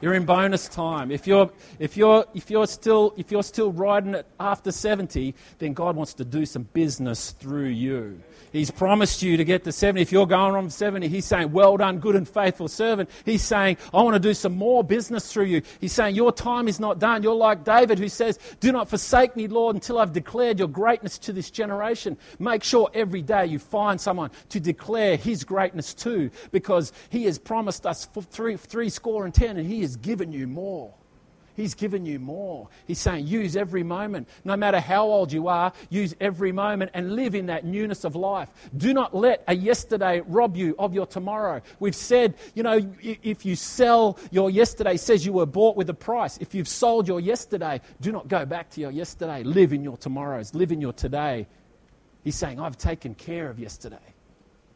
You're 0.00 0.14
in 0.14 0.24
bonus 0.24 0.68
time. 0.68 1.10
If 1.10 1.26
you're, 1.26 1.50
if 1.78 1.96
you're, 1.96 2.24
if 2.34 2.50
you're, 2.50 2.66
still, 2.66 3.14
if 3.16 3.32
you're 3.32 3.42
still 3.42 3.72
riding 3.72 4.14
it 4.14 4.26
after 4.38 4.70
70, 4.70 5.34
then 5.58 5.72
God 5.72 5.96
wants 5.96 6.14
to 6.14 6.24
do 6.24 6.46
some 6.46 6.62
business 6.72 7.32
through 7.32 7.68
you. 7.68 8.20
He's 8.52 8.70
promised 8.70 9.22
you 9.22 9.36
to 9.36 9.44
get 9.44 9.64
to 9.64 9.72
70. 9.72 10.00
If 10.00 10.12
you're 10.12 10.26
going 10.26 10.54
on 10.54 10.70
70, 10.70 11.08
He's 11.08 11.24
saying, 11.24 11.52
Well 11.52 11.76
done, 11.76 11.98
good 11.98 12.16
and 12.16 12.28
faithful 12.28 12.68
servant. 12.68 13.10
He's 13.24 13.42
saying, 13.42 13.76
I 13.92 14.02
want 14.02 14.14
to 14.14 14.20
do 14.20 14.34
some 14.34 14.56
more 14.56 14.84
business 14.84 15.30
through 15.32 15.46
you. 15.46 15.62
He's 15.80 15.92
saying, 15.92 16.14
Your 16.14 16.32
time 16.32 16.68
is 16.68 16.80
not 16.80 16.98
done. 16.98 17.22
You're 17.22 17.34
like 17.34 17.64
David 17.64 17.98
who 17.98 18.08
says, 18.08 18.38
Do 18.60 18.72
not 18.72 18.88
forsake 18.88 19.36
me, 19.36 19.48
Lord, 19.48 19.74
until 19.74 19.98
I've 19.98 20.12
declared 20.12 20.58
your 20.58 20.68
greatness 20.68 21.18
to 21.18 21.32
this 21.32 21.50
generation. 21.50 22.16
Make 22.38 22.62
sure 22.62 22.88
every 22.94 23.22
day 23.22 23.46
you 23.46 23.58
find 23.58 24.00
someone 24.00 24.30
to 24.50 24.60
declare 24.60 25.16
His 25.16 25.44
greatness 25.44 25.92
to 25.94 26.30
because 26.52 26.92
He 27.10 27.24
has 27.24 27.38
promised 27.38 27.84
us 27.84 28.08
three, 28.30 28.56
three 28.56 28.88
score 28.88 29.24
and 29.24 29.34
ten, 29.34 29.56
and 29.56 29.66
He 29.66 29.82
has 29.88 29.96
given 29.96 30.32
you 30.32 30.46
more. 30.46 30.92
He's 31.56 31.74
given 31.74 32.04
you 32.06 32.20
more. 32.20 32.68
He's 32.86 33.00
saying, 33.00 33.26
use 33.26 33.56
every 33.56 33.82
moment. 33.82 34.28
No 34.44 34.56
matter 34.56 34.78
how 34.78 35.06
old 35.06 35.32
you 35.32 35.48
are, 35.48 35.72
use 35.90 36.14
every 36.20 36.52
moment 36.52 36.92
and 36.94 37.16
live 37.16 37.34
in 37.34 37.46
that 37.46 37.64
newness 37.64 38.04
of 38.04 38.14
life. 38.14 38.48
Do 38.76 38.92
not 38.94 39.12
let 39.12 39.42
a 39.48 39.56
yesterday 39.56 40.20
rob 40.26 40.56
you 40.56 40.76
of 40.78 40.94
your 40.94 41.06
tomorrow. 41.06 41.60
We've 41.80 41.96
said, 41.96 42.34
you 42.54 42.62
know, 42.62 42.78
if 43.02 43.44
you 43.44 43.56
sell 43.56 44.18
your 44.30 44.50
yesterday, 44.50 44.98
says 44.98 45.26
you 45.26 45.32
were 45.32 45.46
bought 45.46 45.74
with 45.74 45.90
a 45.90 45.94
price. 45.94 46.36
If 46.36 46.54
you've 46.54 46.68
sold 46.68 47.08
your 47.08 47.18
yesterday, 47.18 47.80
do 48.00 48.12
not 48.12 48.28
go 48.28 48.44
back 48.46 48.70
to 48.72 48.80
your 48.80 48.92
yesterday. 48.92 49.42
Live 49.42 49.72
in 49.72 49.82
your 49.82 49.96
tomorrows, 49.96 50.54
live 50.54 50.70
in 50.70 50.80
your 50.80 50.92
today. 50.92 51.48
He's 52.22 52.36
saying, 52.36 52.60
I've 52.60 52.76
taken 52.76 53.14
care 53.14 53.50
of 53.50 53.58
yesterday. 53.58 53.96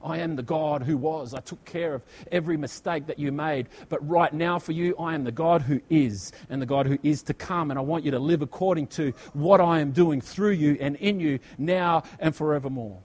I 0.04 0.18
am 0.18 0.36
the 0.36 0.42
God 0.42 0.82
who 0.82 0.96
was. 0.96 1.34
I 1.34 1.40
took 1.40 1.64
care 1.64 1.94
of 1.94 2.02
every 2.30 2.56
mistake 2.56 3.06
that 3.06 3.18
you 3.18 3.32
made. 3.32 3.68
But 3.88 4.06
right 4.08 4.32
now, 4.32 4.58
for 4.58 4.72
you, 4.72 4.96
I 4.98 5.14
am 5.14 5.24
the 5.24 5.32
God 5.32 5.62
who 5.62 5.80
is 5.90 6.32
and 6.50 6.60
the 6.60 6.66
God 6.66 6.86
who 6.86 6.98
is 7.02 7.22
to 7.24 7.34
come. 7.34 7.70
And 7.70 7.78
I 7.78 7.82
want 7.82 8.04
you 8.04 8.10
to 8.12 8.18
live 8.18 8.42
according 8.42 8.88
to 8.88 9.12
what 9.32 9.60
I 9.60 9.80
am 9.80 9.92
doing 9.92 10.20
through 10.20 10.52
you 10.52 10.76
and 10.80 10.96
in 10.96 11.20
you 11.20 11.38
now 11.58 12.04
and 12.18 12.34
forevermore. 12.34 13.00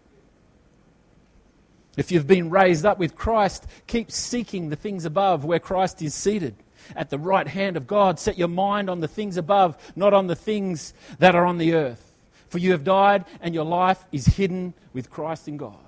If 1.97 2.11
you've 2.11 2.27
been 2.27 2.51
raised 2.51 2.85
up 2.85 2.99
with 2.99 3.15
Christ, 3.15 3.65
keep 3.87 4.11
seeking 4.11 4.69
the 4.69 4.75
things 4.75 5.05
above 5.05 5.43
where 5.45 5.59
Christ 5.59 6.01
is 6.01 6.13
seated 6.13 6.55
at 6.95 7.09
the 7.09 7.17
right 7.17 7.47
hand 7.47 7.75
of 7.75 7.87
God. 7.87 8.19
Set 8.19 8.37
your 8.37 8.47
mind 8.47 8.89
on 8.89 8.99
the 8.99 9.07
things 9.07 9.35
above, 9.35 9.77
not 9.95 10.13
on 10.13 10.27
the 10.27 10.35
things 10.35 10.93
that 11.17 11.35
are 11.35 11.45
on 11.45 11.57
the 11.57 11.73
earth. 11.73 12.03
For 12.49 12.59
you 12.59 12.71
have 12.71 12.83
died, 12.83 13.25
and 13.41 13.53
your 13.53 13.65
life 13.65 14.05
is 14.11 14.25
hidden 14.25 14.73
with 14.93 15.09
Christ 15.09 15.47
in 15.47 15.57
God. 15.57 15.86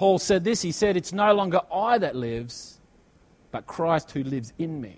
Paul 0.00 0.18
said 0.18 0.44
this 0.44 0.62
he 0.62 0.72
said, 0.72 0.96
It's 0.96 1.12
no 1.12 1.34
longer 1.34 1.60
I 1.70 1.98
that 1.98 2.16
lives, 2.16 2.80
but 3.50 3.66
Christ 3.66 4.12
who 4.12 4.24
lives 4.24 4.50
in 4.56 4.80
me. 4.80 4.96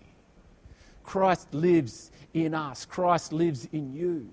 Christ 1.03 1.53
lives 1.53 2.13
in 2.33 2.55
us, 2.55 2.85
Christ 2.85 3.33
lives 3.33 3.69
in 3.73 3.93
you. 3.95 4.31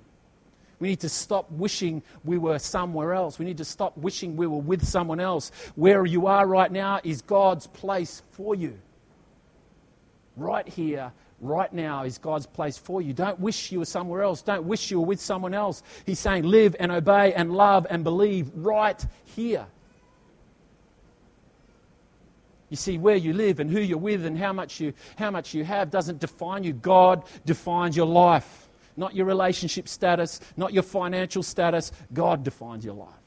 We 0.80 0.90
need 0.90 1.00
to 1.00 1.10
stop 1.10 1.50
wishing 1.50 2.04
we 2.24 2.38
were 2.38 2.60
somewhere 2.60 3.16
else. 3.16 3.40
We 3.40 3.46
need 3.46 3.58
to 3.58 3.66
stop 3.66 3.98
wishing 3.98 4.38
we 4.38 4.46
were 4.46 4.60
with 4.60 4.86
someone 4.86 5.20
else. 5.20 5.52
Where 5.74 6.06
you 6.06 6.28
are 6.28 6.46
right 6.46 6.72
now 6.72 7.00
is 7.04 7.24
God's 7.24 7.66
place 7.66 8.22
for 8.30 8.54
you. 8.54 8.78
Right 10.38 10.68
here, 10.68 11.12
right 11.42 11.74
now 11.74 12.04
is 12.04 12.20
God's 12.20 12.46
place 12.46 12.78
for 12.78 13.02
you. 13.02 13.12
Don't 13.12 13.40
wish 13.40 13.72
you 13.72 13.80
were 13.80 13.86
somewhere 13.86 14.22
else. 14.22 14.44
Don't 14.44 14.66
wish 14.66 14.92
you 14.92 15.00
were 15.00 15.08
with 15.08 15.20
someone 15.20 15.56
else. 15.56 15.82
He's 16.06 16.20
saying, 16.20 16.44
live 16.44 16.76
and 16.80 16.92
obey 16.92 17.34
and 17.34 17.54
love 17.54 17.88
and 17.90 18.04
believe 18.04 18.52
right 18.54 19.04
here. 19.26 19.66
You 22.70 22.78
see, 22.78 22.98
where 22.98 23.16
you 23.16 23.34
live 23.34 23.60
and 23.60 23.70
who 23.70 23.80
you're 23.80 23.98
with 23.98 24.26
and 24.26 24.38
how 24.38 24.54
much 24.54 24.80
you, 24.80 24.94
how 25.18 25.32
much 25.32 25.54
you 25.54 25.64
have 25.64 25.90
doesn't 25.90 26.20
define 26.20 26.64
you. 26.64 26.74
God 26.74 27.24
defines 27.46 27.98
your 27.98 28.06
life, 28.06 28.70
not 28.96 29.16
your 29.16 29.26
relationship 29.26 29.88
status, 29.88 30.40
not 30.56 30.74
your 30.74 30.84
financial 30.84 31.44
status. 31.44 31.92
God 32.14 32.44
defines 32.44 32.86
your 32.86 32.96
life. 32.96 33.19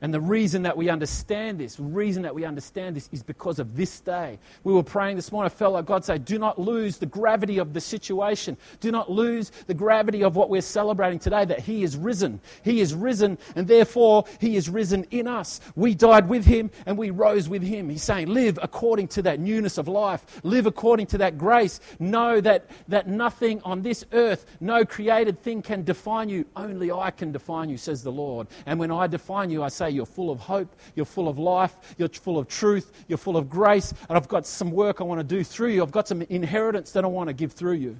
And 0.00 0.14
the 0.14 0.20
reason 0.20 0.62
that 0.62 0.76
we 0.76 0.88
understand 0.88 1.58
this, 1.58 1.74
the 1.74 1.82
reason 1.82 2.22
that 2.22 2.34
we 2.34 2.44
understand 2.44 2.94
this 2.94 3.08
is 3.10 3.22
because 3.22 3.58
of 3.58 3.76
this 3.76 3.98
day. 4.00 4.38
We 4.62 4.72
were 4.72 4.84
praying 4.84 5.16
this 5.16 5.32
morning, 5.32 5.50
I 5.50 5.54
felt 5.54 5.74
like 5.74 5.86
God 5.86 6.04
say, 6.04 6.18
do 6.18 6.38
not 6.38 6.58
lose 6.58 6.98
the 6.98 7.06
gravity 7.06 7.58
of 7.58 7.74
the 7.74 7.80
situation. 7.80 8.56
Do 8.78 8.92
not 8.92 9.10
lose 9.10 9.50
the 9.66 9.74
gravity 9.74 10.22
of 10.22 10.36
what 10.36 10.50
we're 10.50 10.60
celebrating 10.60 11.18
today, 11.18 11.44
that 11.46 11.60
He 11.60 11.82
is 11.82 11.96
risen. 11.96 12.40
He 12.62 12.80
is 12.80 12.94
risen, 12.94 13.38
and 13.56 13.66
therefore 13.66 14.24
He 14.40 14.54
is 14.54 14.68
risen 14.68 15.04
in 15.10 15.26
us. 15.26 15.60
We 15.74 15.94
died 15.94 16.28
with 16.28 16.44
Him 16.44 16.70
and 16.86 16.96
we 16.96 17.10
rose 17.10 17.48
with 17.48 17.62
Him. 17.62 17.88
He's 17.88 18.04
saying, 18.04 18.28
live 18.28 18.58
according 18.62 19.08
to 19.08 19.22
that 19.22 19.40
newness 19.40 19.78
of 19.78 19.88
life. 19.88 20.40
Live 20.44 20.66
according 20.66 21.06
to 21.06 21.18
that 21.18 21.38
grace. 21.38 21.80
Know 21.98 22.40
that, 22.40 22.70
that 22.86 23.08
nothing 23.08 23.60
on 23.64 23.82
this 23.82 24.04
earth, 24.12 24.46
no 24.60 24.84
created 24.84 25.42
thing 25.42 25.60
can 25.60 25.82
define 25.82 26.28
you. 26.28 26.44
Only 26.54 26.92
I 26.92 27.10
can 27.10 27.32
define 27.32 27.68
you, 27.68 27.76
says 27.76 28.04
the 28.04 28.12
Lord. 28.12 28.46
And 28.64 28.78
when 28.78 28.92
I 28.92 29.08
define 29.08 29.50
you, 29.50 29.62
I 29.64 29.68
say, 29.68 29.87
say, 29.88 29.94
You're 29.94 30.06
full 30.06 30.30
of 30.30 30.40
hope, 30.40 30.74
you're 30.94 31.06
full 31.06 31.28
of 31.28 31.38
life, 31.38 31.74
you're 31.96 32.08
full 32.08 32.38
of 32.38 32.48
truth, 32.48 32.92
you're 33.08 33.18
full 33.18 33.36
of 33.36 33.48
grace, 33.48 33.92
and 34.08 34.16
I've 34.16 34.28
got 34.28 34.46
some 34.46 34.70
work 34.70 35.00
I 35.00 35.04
want 35.04 35.20
to 35.20 35.24
do 35.24 35.42
through 35.42 35.70
you. 35.70 35.82
I've 35.82 35.92
got 35.92 36.08
some 36.08 36.22
inheritance 36.22 36.92
that 36.92 37.04
I 37.04 37.08
want 37.08 37.28
to 37.28 37.34
give 37.34 37.52
through 37.52 37.74
you. 37.74 37.96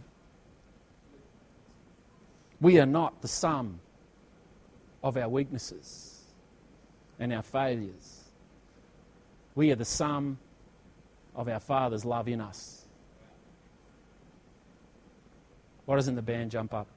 We 2.61 2.81
are 2.81 2.87
not 2.87 3.20
the 3.22 3.29
sum 3.29 3.81
of 5.03 5.16
our 5.16 5.29
weaknesses 5.29 6.22
and 7.18 7.33
our 7.33 7.42
failures. 7.42 8.24
We 9.55 9.70
are 9.70 9.77
the 9.77 9.85
sum 9.85 10.38
of 11.35 11.48
our 11.48 11.61
Father's 11.61 12.05
love 12.05 12.29
in 12.29 12.40
us. 12.40 12.85
Why 15.85 15.96
doesn't 15.96 16.16
the 16.16 16.22
band 16.22 16.51
jump 16.51 16.74
up? 16.74 16.88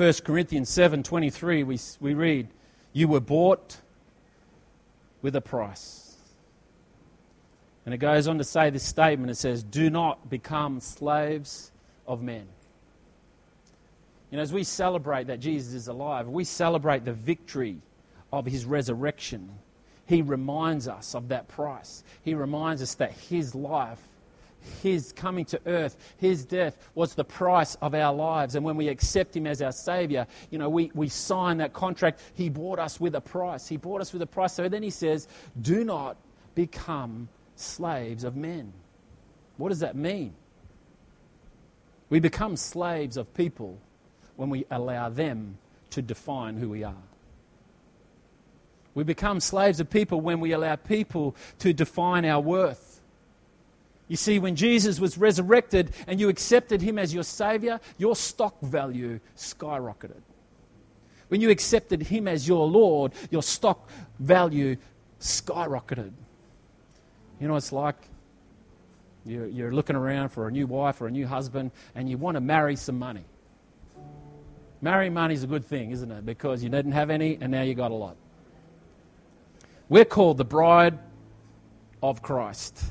1 0.00 0.24
Corinthians 0.24 0.70
7:23 0.70 1.62
we, 1.62 1.78
we 2.00 2.14
read, 2.14 2.48
"You 2.94 3.06
were 3.06 3.20
bought 3.20 3.82
with 5.20 5.36
a 5.36 5.42
price." 5.42 6.16
And 7.84 7.92
it 7.92 7.98
goes 7.98 8.26
on 8.26 8.38
to 8.38 8.44
say 8.44 8.70
this 8.70 8.82
statement 8.82 9.30
it 9.30 9.34
says, 9.34 9.62
"Do 9.62 9.90
not 9.90 10.30
become 10.30 10.80
slaves 10.80 11.70
of 12.06 12.22
men." 12.22 12.46
You 14.30 14.38
know, 14.38 14.42
as 14.42 14.54
we 14.54 14.64
celebrate 14.64 15.26
that 15.26 15.38
Jesus 15.38 15.74
is 15.74 15.86
alive, 15.86 16.26
we 16.28 16.44
celebrate 16.44 17.04
the 17.04 17.12
victory 17.12 17.82
of 18.32 18.46
his 18.46 18.64
resurrection. 18.64 19.50
He 20.06 20.22
reminds 20.22 20.88
us 20.88 21.14
of 21.14 21.28
that 21.28 21.46
price. 21.46 22.04
He 22.22 22.32
reminds 22.32 22.80
us 22.80 22.94
that 22.94 23.12
his 23.12 23.54
life, 23.54 24.00
his 24.82 25.12
coming 25.12 25.44
to 25.46 25.60
earth, 25.66 25.96
his 26.16 26.44
death 26.44 26.76
was 26.94 27.14
the 27.14 27.24
price 27.24 27.76
of 27.76 27.94
our 27.94 28.14
lives. 28.14 28.54
And 28.54 28.64
when 28.64 28.76
we 28.76 28.88
accept 28.88 29.36
him 29.36 29.46
as 29.46 29.62
our 29.62 29.72
Savior, 29.72 30.26
you 30.50 30.58
know, 30.58 30.68
we, 30.68 30.90
we 30.94 31.08
sign 31.08 31.58
that 31.58 31.72
contract. 31.72 32.20
He 32.34 32.48
bought 32.48 32.78
us 32.78 33.00
with 33.00 33.14
a 33.14 33.20
price. 33.20 33.68
He 33.68 33.76
bought 33.76 34.00
us 34.00 34.12
with 34.12 34.22
a 34.22 34.26
price. 34.26 34.54
So 34.54 34.68
then 34.68 34.82
he 34.82 34.90
says, 34.90 35.28
Do 35.60 35.84
not 35.84 36.16
become 36.54 37.28
slaves 37.56 38.24
of 38.24 38.36
men. 38.36 38.72
What 39.56 39.68
does 39.68 39.80
that 39.80 39.96
mean? 39.96 40.34
We 42.08 42.18
become 42.18 42.56
slaves 42.56 43.16
of 43.16 43.32
people 43.34 43.78
when 44.36 44.50
we 44.50 44.64
allow 44.70 45.08
them 45.08 45.58
to 45.90 46.02
define 46.02 46.56
who 46.56 46.70
we 46.70 46.82
are. 46.82 46.94
We 48.94 49.04
become 49.04 49.38
slaves 49.38 49.78
of 49.78 49.88
people 49.88 50.20
when 50.20 50.40
we 50.40 50.52
allow 50.52 50.76
people 50.76 51.36
to 51.60 51.72
define 51.72 52.24
our 52.24 52.40
worth. 52.40 52.89
You 54.10 54.16
see, 54.16 54.40
when 54.40 54.56
Jesus 54.56 54.98
was 54.98 55.16
resurrected 55.16 55.92
and 56.08 56.18
you 56.18 56.30
accepted 56.30 56.82
him 56.82 56.98
as 56.98 57.14
your 57.14 57.22
Savior, 57.22 57.78
your 57.96 58.16
stock 58.16 58.60
value 58.60 59.20
skyrocketed. 59.36 60.20
When 61.28 61.40
you 61.40 61.48
accepted 61.50 62.02
him 62.02 62.26
as 62.26 62.48
your 62.48 62.66
Lord, 62.66 63.12
your 63.30 63.44
stock 63.44 63.88
value 64.18 64.76
skyrocketed. 65.20 66.10
You 67.40 67.46
know, 67.46 67.54
it's 67.54 67.70
like 67.70 67.94
you're, 69.24 69.72
looking 69.72 69.94
around 69.94 70.30
for 70.30 70.48
a 70.48 70.50
new 70.50 70.66
wife 70.66 71.00
or 71.00 71.06
a 71.06 71.10
new 71.12 71.28
husband 71.28 71.70
and 71.94 72.10
you 72.10 72.18
want 72.18 72.34
to 72.34 72.40
marry 72.40 72.74
some 72.74 72.98
money. 72.98 73.24
Marrying 74.82 75.14
money 75.14 75.34
is 75.34 75.44
a 75.44 75.46
good 75.46 75.64
thing, 75.64 75.92
isn't 75.92 76.10
it? 76.10 76.26
Because 76.26 76.64
you 76.64 76.68
didn't 76.68 76.92
have 76.92 77.10
any 77.10 77.38
and 77.40 77.52
now 77.52 77.62
you 77.62 77.74
got 77.74 77.92
a 77.92 77.94
lot. 77.94 78.16
We're 79.88 80.04
called 80.04 80.36
the 80.36 80.44
bride 80.44 80.98
of 82.02 82.22
Christ. 82.22 82.82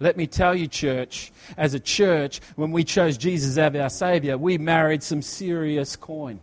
Let 0.00 0.16
me 0.16 0.26
tell 0.26 0.54
you, 0.54 0.66
church, 0.68 1.32
as 1.56 1.74
a 1.74 1.80
church, 1.80 2.40
when 2.56 2.70
we 2.70 2.84
chose 2.84 3.18
Jesus 3.18 3.58
as 3.58 3.74
our 3.74 3.90
Savior, 3.90 4.38
we 4.38 4.58
married 4.58 5.02
some 5.02 5.22
serious 5.22 5.96
coin. 5.96 6.40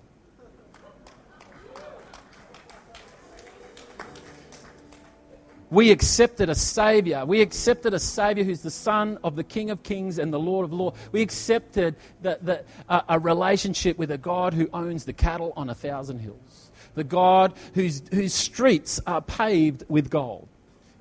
we 5.75 5.91
accepted 5.91 6.49
a 6.49 6.55
Savior. 6.55 7.25
We 7.25 7.41
accepted 7.41 7.93
a 7.93 7.99
Savior 7.99 8.45
who's 8.45 8.61
the 8.61 8.71
Son 8.71 9.19
of 9.23 9.35
the 9.35 9.43
King 9.43 9.71
of 9.71 9.83
Kings 9.83 10.19
and 10.19 10.31
the 10.31 10.39
Lord 10.39 10.63
of 10.63 10.71
Lords. 10.71 10.97
We 11.11 11.21
accepted 11.21 11.97
the, 12.21 12.39
the, 12.41 12.63
uh, 12.87 13.01
a 13.09 13.19
relationship 13.19 13.97
with 13.97 14.09
a 14.11 14.17
God 14.17 14.53
who 14.53 14.69
owns 14.73 15.03
the 15.03 15.11
cattle 15.11 15.51
on 15.57 15.69
a 15.69 15.75
thousand 15.75 16.19
hills, 16.19 16.71
the 16.93 17.03
God 17.03 17.53
whose, 17.73 18.03
whose 18.13 18.33
streets 18.33 19.01
are 19.05 19.21
paved 19.21 19.83
with 19.89 20.09
gold. 20.09 20.47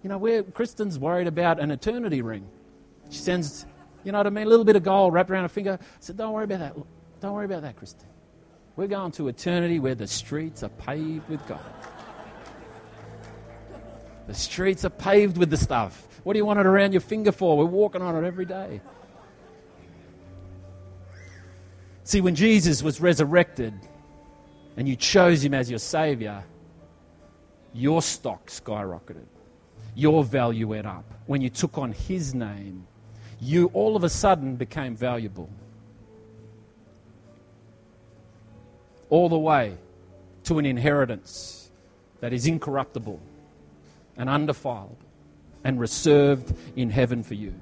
You 0.05 0.11
know, 0.11 0.19
we're 0.19 0.43
Kristen's 0.43 0.99
worried 0.99 1.27
about 1.27 1.59
an 1.59 1.71
eternity 1.71 2.21
ring. 2.21 2.47
She 3.09 3.19
sends, 3.19 3.65
you 4.05 4.13
know 4.13 4.19
what 4.19 4.27
I 4.27 4.31
mean, 4.31 4.47
a 4.47 4.51
little 4.51 4.67
bit 4.67 4.77
of 4.77 4.83
gold 4.83 5.15
wrapped 5.15 5.31
around 5.31 5.45
her 5.45 5.49
finger. 5.49 5.79
I 5.81 5.87
said, 5.99 6.19
Don't 6.19 6.35
worry 6.35 6.45
about 6.45 6.59
that. 6.59 6.77
Don't 7.21 7.33
worry 7.33 7.47
about 7.47 7.63
that, 7.63 7.77
Kristen. 7.77 8.07
We're 8.77 8.87
going 8.87 9.13
to 9.13 9.29
eternity 9.29 9.79
where 9.79 9.95
the 9.95 10.07
streets 10.07 10.63
are 10.63 10.69
paved 10.69 11.27
with 11.31 11.47
gold. 11.49 11.61
The 14.27 14.35
streets 14.35 14.85
are 14.85 14.91
paved 14.91 15.39
with 15.39 15.49
the 15.49 15.57
stuff. 15.57 16.07
What 16.23 16.35
do 16.35 16.39
you 16.39 16.45
want 16.45 16.59
it 16.59 16.67
around 16.67 16.93
your 16.93 17.01
finger 17.01 17.33
for? 17.33 17.57
We're 17.57 17.65
walking 17.65 18.03
on 18.03 18.23
it 18.23 18.27
every 18.27 18.45
day. 18.45 18.83
See, 22.03 22.21
when 22.21 22.35
Jesus 22.35 22.83
was 22.83 23.01
resurrected 23.01 23.73
and 24.77 24.87
you 24.87 24.97
chose 24.97 25.43
him 25.43 25.55
as 25.55 25.71
your 25.71 25.79
Savior, 25.79 26.45
your 27.73 28.03
stock 28.03 28.49
skyrocketed. 28.49 29.29
Your 29.95 30.25
value 30.25 30.69
went 30.69 30.87
up. 30.87 31.05
When 31.27 31.41
you 31.41 31.51
took 31.51 31.79
on 31.79 31.93
his 31.93 32.35
name, 32.35 32.87
you 33.41 33.71
all 33.73 33.97
of 33.97 34.05
a 34.05 34.09
sudden 34.09 34.57
became 34.57 34.97
valuable. 34.97 35.49
All 39.11 39.29
the 39.29 39.39
way 39.39 39.77
to 40.45 40.59
an 40.59 40.67
inheritance 40.67 41.71
that 42.21 42.33
is 42.33 42.47
incorruptible 42.47 43.21
and 44.17 44.29
undefiled 44.29 44.97
and 45.63 45.81
reserved 45.81 46.55
in 46.77 46.91
heaven 46.91 47.23
for 47.23 47.35
you. 47.35 47.55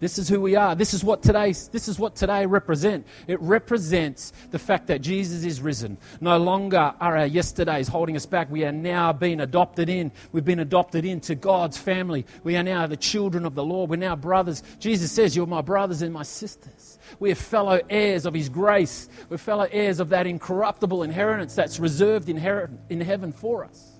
This 0.00 0.16
is 0.16 0.28
who 0.28 0.40
we 0.40 0.54
are. 0.54 0.76
This 0.76 0.94
is 0.94 1.02
what 1.02 1.22
today 1.22 1.48
this 1.50 1.88
is 1.88 1.98
what 1.98 2.14
today 2.14 2.46
represent. 2.46 3.04
It 3.26 3.40
represents 3.40 4.32
the 4.52 4.58
fact 4.58 4.86
that 4.86 5.00
Jesus 5.00 5.44
is 5.44 5.60
risen. 5.60 5.98
No 6.20 6.38
longer 6.38 6.94
are 7.00 7.16
our 7.16 7.26
yesterdays 7.26 7.88
holding 7.88 8.14
us 8.14 8.24
back. 8.24 8.48
We 8.48 8.64
are 8.64 8.70
now 8.70 9.12
being 9.12 9.40
adopted 9.40 9.88
in. 9.88 10.12
We've 10.30 10.44
been 10.44 10.60
adopted 10.60 11.04
into 11.04 11.34
God's 11.34 11.78
family. 11.78 12.26
We 12.44 12.56
are 12.56 12.62
now 12.62 12.86
the 12.86 12.96
children 12.96 13.44
of 13.44 13.56
the 13.56 13.64
Lord. 13.64 13.90
We're 13.90 13.96
now 13.96 14.14
brothers. 14.14 14.62
Jesus 14.78 15.10
says, 15.10 15.34
"You're 15.34 15.48
my 15.48 15.62
brothers 15.62 16.00
and 16.00 16.14
my 16.14 16.22
sisters." 16.22 17.00
We 17.18 17.32
are 17.32 17.34
fellow 17.34 17.80
heirs 17.90 18.24
of 18.24 18.34
his 18.34 18.48
grace. 18.48 19.08
We're 19.28 19.38
fellow 19.38 19.66
heirs 19.72 19.98
of 19.98 20.10
that 20.10 20.28
incorruptible 20.28 21.02
inheritance 21.02 21.56
that's 21.56 21.80
reserved 21.80 22.28
in 22.28 22.36
heaven 22.36 23.32
for 23.32 23.64
us. 23.64 23.98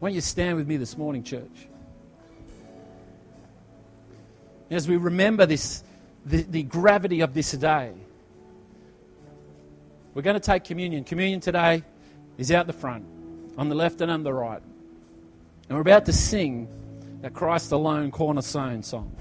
Why 0.00 0.10
don't 0.10 0.14
you 0.14 0.20
stand 0.20 0.56
with 0.58 0.68
me 0.68 0.76
this 0.76 0.98
morning, 0.98 1.22
church? 1.22 1.68
As 4.74 4.88
we 4.88 4.96
remember 4.96 5.46
this, 5.46 5.84
the, 6.26 6.42
the 6.42 6.64
gravity 6.64 7.20
of 7.20 7.32
this 7.32 7.52
day, 7.52 7.92
we're 10.14 10.22
going 10.22 10.34
to 10.34 10.40
take 10.40 10.64
communion. 10.64 11.04
Communion 11.04 11.38
today 11.38 11.84
is 12.38 12.50
out 12.50 12.66
the 12.66 12.72
front, 12.72 13.04
on 13.56 13.68
the 13.68 13.76
left 13.76 14.00
and 14.00 14.10
on 14.10 14.24
the 14.24 14.32
right. 14.32 14.60
And 15.68 15.76
we're 15.76 15.82
about 15.82 16.06
to 16.06 16.12
sing 16.12 16.68
that 17.22 17.34
Christ 17.34 17.70
alone 17.70 18.10
cornerstone 18.10 18.82
song. 18.82 19.14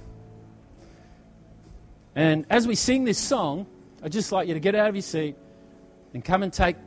And 2.15 2.47
as 2.49 2.67
we 2.67 2.73
sing 2.73 3.03
this 3.03 3.19
song, 3.19 3.67
I'd 4.01 4.11
just 4.11 4.31
like 4.31 4.47
you 4.47 4.55
to 4.55 4.59
get 4.59 4.73
out 4.73 4.89
of 4.89 4.95
your 4.95 5.03
seat 5.03 5.35
and 6.15 6.25
come 6.25 6.41
and 6.41 6.51
take 6.51 6.77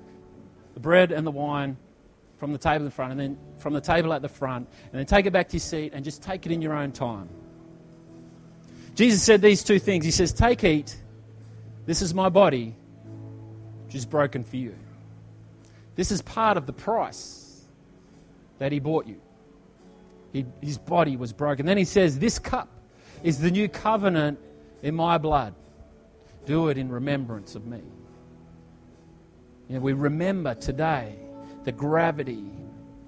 the 0.74 0.80
bread 0.80 1.12
and 1.12 1.24
the 1.24 1.30
wine 1.30 1.76
from 2.38 2.52
the 2.52 2.58
table 2.58 2.84
in 2.84 2.90
front, 2.90 3.12
and 3.12 3.20
then 3.20 3.38
from 3.58 3.74
the 3.74 3.80
table 3.80 4.12
at 4.12 4.22
the 4.22 4.28
front, 4.28 4.68
and 4.90 4.98
then 4.98 5.06
take 5.06 5.24
it 5.24 5.32
back 5.32 5.48
to 5.50 5.54
your 5.54 5.60
seat 5.60 5.92
and 5.94 6.04
just 6.04 6.20
take 6.20 6.46
it 6.46 6.52
in 6.52 6.60
your 6.60 6.74
own 6.74 6.90
time. 6.90 7.28
Jesus 8.96 9.22
said 9.22 9.42
these 9.42 9.62
two 9.62 9.78
things. 9.78 10.04
He 10.04 10.10
says, 10.10 10.32
Take, 10.32 10.64
eat. 10.64 10.96
This 11.84 12.02
is 12.02 12.14
my 12.14 12.30
body, 12.30 12.74
which 13.84 13.94
is 13.94 14.06
broken 14.06 14.42
for 14.42 14.56
you. 14.56 14.74
This 15.94 16.10
is 16.10 16.22
part 16.22 16.56
of 16.56 16.66
the 16.66 16.72
price 16.72 17.62
that 18.58 18.72
he 18.72 18.80
bought 18.80 19.06
you. 19.06 19.20
He, 20.32 20.46
his 20.62 20.78
body 20.78 21.16
was 21.16 21.32
broken. 21.32 21.66
Then 21.66 21.76
he 21.76 21.84
says, 21.84 22.18
This 22.18 22.38
cup 22.38 22.68
is 23.22 23.38
the 23.38 23.50
new 23.50 23.68
covenant 23.68 24.38
in 24.82 24.94
my 24.94 25.18
blood. 25.18 25.54
Do 26.46 26.68
it 26.68 26.78
in 26.78 26.90
remembrance 26.90 27.54
of 27.54 27.66
me. 27.66 27.82
You 29.68 29.74
know, 29.74 29.80
we 29.80 29.92
remember 29.92 30.54
today 30.54 31.16
the 31.64 31.72
gravity 31.72 32.50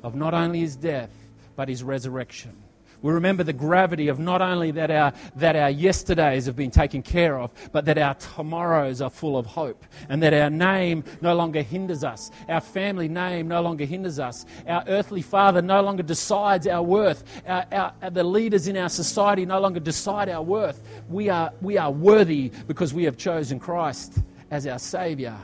of 0.02 0.14
not 0.14 0.34
only 0.34 0.60
his 0.60 0.76
death, 0.76 1.10
but 1.56 1.68
his 1.68 1.82
resurrection. 1.82 2.54
We 3.00 3.12
remember 3.12 3.44
the 3.44 3.52
gravity 3.52 4.08
of 4.08 4.18
not 4.18 4.42
only 4.42 4.72
that 4.72 4.90
our, 4.90 5.12
that 5.36 5.54
our 5.54 5.70
yesterdays 5.70 6.46
have 6.46 6.56
been 6.56 6.70
taken 6.70 7.02
care 7.02 7.38
of, 7.38 7.52
but 7.70 7.84
that 7.84 7.96
our 7.96 8.14
tomorrows 8.14 9.00
are 9.00 9.10
full 9.10 9.36
of 9.36 9.46
hope, 9.46 9.84
and 10.08 10.22
that 10.22 10.34
our 10.34 10.50
name 10.50 11.04
no 11.20 11.34
longer 11.34 11.62
hinders 11.62 12.02
us. 12.02 12.30
Our 12.48 12.60
family 12.60 13.08
name 13.08 13.46
no 13.46 13.62
longer 13.62 13.84
hinders 13.84 14.18
us. 14.18 14.46
Our 14.66 14.82
earthly 14.88 15.22
father 15.22 15.62
no 15.62 15.80
longer 15.80 16.02
decides 16.02 16.66
our 16.66 16.82
worth. 16.82 17.22
Our, 17.46 17.66
our, 17.70 18.10
the 18.10 18.24
leaders 18.24 18.66
in 18.66 18.76
our 18.76 18.88
society 18.88 19.46
no 19.46 19.60
longer 19.60 19.80
decide 19.80 20.28
our 20.28 20.42
worth. 20.42 20.82
We 21.08 21.28
are, 21.28 21.52
we 21.60 21.78
are 21.78 21.92
worthy 21.92 22.50
because 22.66 22.92
we 22.92 23.04
have 23.04 23.16
chosen 23.16 23.60
Christ 23.60 24.18
as 24.50 24.66
our 24.66 24.78
Savior 24.78 25.36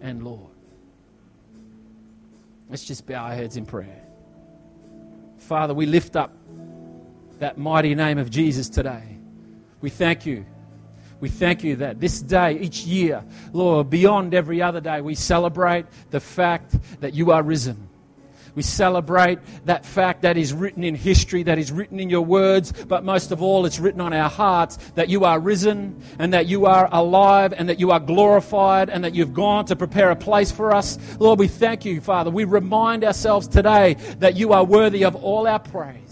and 0.00 0.22
Lord. 0.22 0.52
Let's 2.68 2.84
just 2.84 3.06
bow 3.06 3.24
our 3.24 3.34
heads 3.34 3.56
in 3.56 3.66
prayer. 3.66 4.03
Father, 5.44 5.74
we 5.74 5.84
lift 5.84 6.16
up 6.16 6.32
that 7.38 7.58
mighty 7.58 7.94
name 7.94 8.16
of 8.16 8.30
Jesus 8.30 8.70
today. 8.70 9.18
We 9.82 9.90
thank 9.90 10.24
you. 10.24 10.46
We 11.20 11.28
thank 11.28 11.62
you 11.62 11.76
that 11.76 12.00
this 12.00 12.22
day, 12.22 12.58
each 12.58 12.86
year, 12.86 13.22
Lord, 13.52 13.90
beyond 13.90 14.32
every 14.32 14.62
other 14.62 14.80
day, 14.80 15.02
we 15.02 15.14
celebrate 15.14 15.84
the 16.10 16.20
fact 16.20 16.74
that 17.00 17.12
you 17.12 17.30
are 17.30 17.42
risen. 17.42 17.90
We 18.54 18.62
celebrate 18.62 19.38
that 19.64 19.84
fact 19.84 20.22
that 20.22 20.36
is 20.36 20.52
written 20.52 20.84
in 20.84 20.94
history, 20.94 21.42
that 21.42 21.58
is 21.58 21.72
written 21.72 21.98
in 21.98 22.08
your 22.08 22.20
words, 22.20 22.72
but 22.72 23.04
most 23.04 23.32
of 23.32 23.42
all, 23.42 23.66
it's 23.66 23.80
written 23.80 24.00
on 24.00 24.12
our 24.12 24.30
hearts 24.30 24.76
that 24.94 25.08
you 25.08 25.24
are 25.24 25.40
risen 25.40 26.00
and 26.18 26.32
that 26.32 26.46
you 26.46 26.66
are 26.66 26.88
alive 26.92 27.52
and 27.52 27.68
that 27.68 27.80
you 27.80 27.90
are 27.90 28.00
glorified 28.00 28.90
and 28.90 29.02
that 29.02 29.14
you've 29.14 29.34
gone 29.34 29.64
to 29.66 29.76
prepare 29.76 30.10
a 30.10 30.16
place 30.16 30.52
for 30.52 30.72
us. 30.72 30.98
Lord, 31.18 31.38
we 31.38 31.48
thank 31.48 31.84
you, 31.84 32.00
Father. 32.00 32.30
We 32.30 32.44
remind 32.44 33.04
ourselves 33.04 33.48
today 33.48 33.94
that 34.18 34.36
you 34.36 34.52
are 34.52 34.64
worthy 34.64 35.04
of 35.04 35.16
all 35.16 35.48
our 35.48 35.58
praise. 35.58 36.03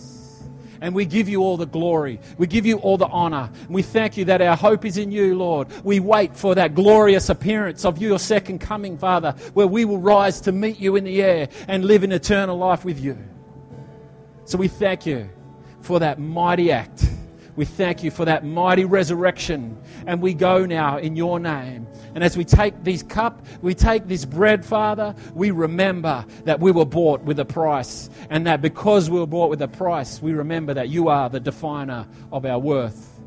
And 0.83 0.97
we 0.97 1.05
give 1.05 1.29
you 1.29 1.42
all 1.42 1.57
the 1.57 1.64
glory. 1.64 2.18
We 2.38 2.49
give 2.49 2.66
you 2.66 2.79
all 2.79 2.99
the 2.99 3.07
honor. 3.07 3.51
We 3.68 3.83
thank 3.83 4.16
you 4.16 4.25
that 4.25 4.42
our 4.42 4.57
hope 4.57 4.85
is 4.85 4.97
in 4.97 5.12
you, 5.12 5.37
Lord. 5.37 5.68
We 5.85 6.01
wait 6.01 6.37
for 6.37 6.57
that 6.57 6.75
glorious 6.75 7.29
appearance 7.29 7.85
of 7.85 7.99
your 7.99 8.18
second 8.18 8.59
coming, 8.59 8.99
Father, 8.99 9.37
where 9.55 9.68
we 9.68 9.85
will 9.85 9.99
rise 9.99 10.40
to 10.40 10.51
meet 10.51 10.81
you 10.81 10.97
in 10.97 11.05
the 11.05 11.23
air 11.23 11.49
and 11.68 11.85
live 11.85 12.03
in 12.03 12.11
eternal 12.11 12.59
life 12.59 12.85
with 12.85 12.99
you. 12.99 13.16
So 14.45 14.59
we 14.59 14.66
thank 14.66 15.07
you 15.07 15.31
for 15.83 16.01
that 16.01 16.18
mighty 16.18 16.73
act. 16.73 17.12
We 17.55 17.65
thank 17.65 18.03
you 18.03 18.11
for 18.11 18.25
that 18.25 18.45
mighty 18.45 18.85
resurrection. 18.85 19.77
And 20.07 20.23
we 20.23 20.35
go 20.35 20.65
now 20.65 20.99
in 20.99 21.17
your 21.17 21.38
name. 21.38 21.87
And 22.15 22.25
as 22.25 22.37
we 22.37 22.45
take 22.45 22.83
this 22.83 23.03
cup, 23.03 23.45
we 23.61 23.75
take 23.75 24.09
this 24.09 24.25
bread, 24.25 24.65
Father, 24.65 25.15
we 25.35 25.51
remember 25.51 26.25
that 26.45 26.61
we 26.61 26.73
were 26.73 26.87
bought 26.87 27.23
with 27.23 27.38
a 27.38 27.45
price. 27.45 28.09
And 28.31 28.47
that 28.47 28.62
because 28.62 29.11
we 29.11 29.19
were 29.19 29.27
bought 29.27 29.51
with 29.51 29.62
a 29.62 29.69
price, 29.69 30.23
we 30.23 30.33
remember 30.33 30.75
that 30.75 30.88
you 30.88 31.09
are 31.09 31.29
the 31.29 31.41
definer 31.41 32.07
of 32.33 32.47
our 32.47 32.59
worth. 32.59 33.21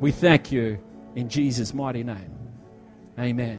We 0.00 0.12
thank 0.12 0.52
you 0.52 0.78
in 1.16 1.28
Jesus' 1.28 1.74
mighty 1.74 2.04
name. 2.04 2.30
Amen. 3.18 3.52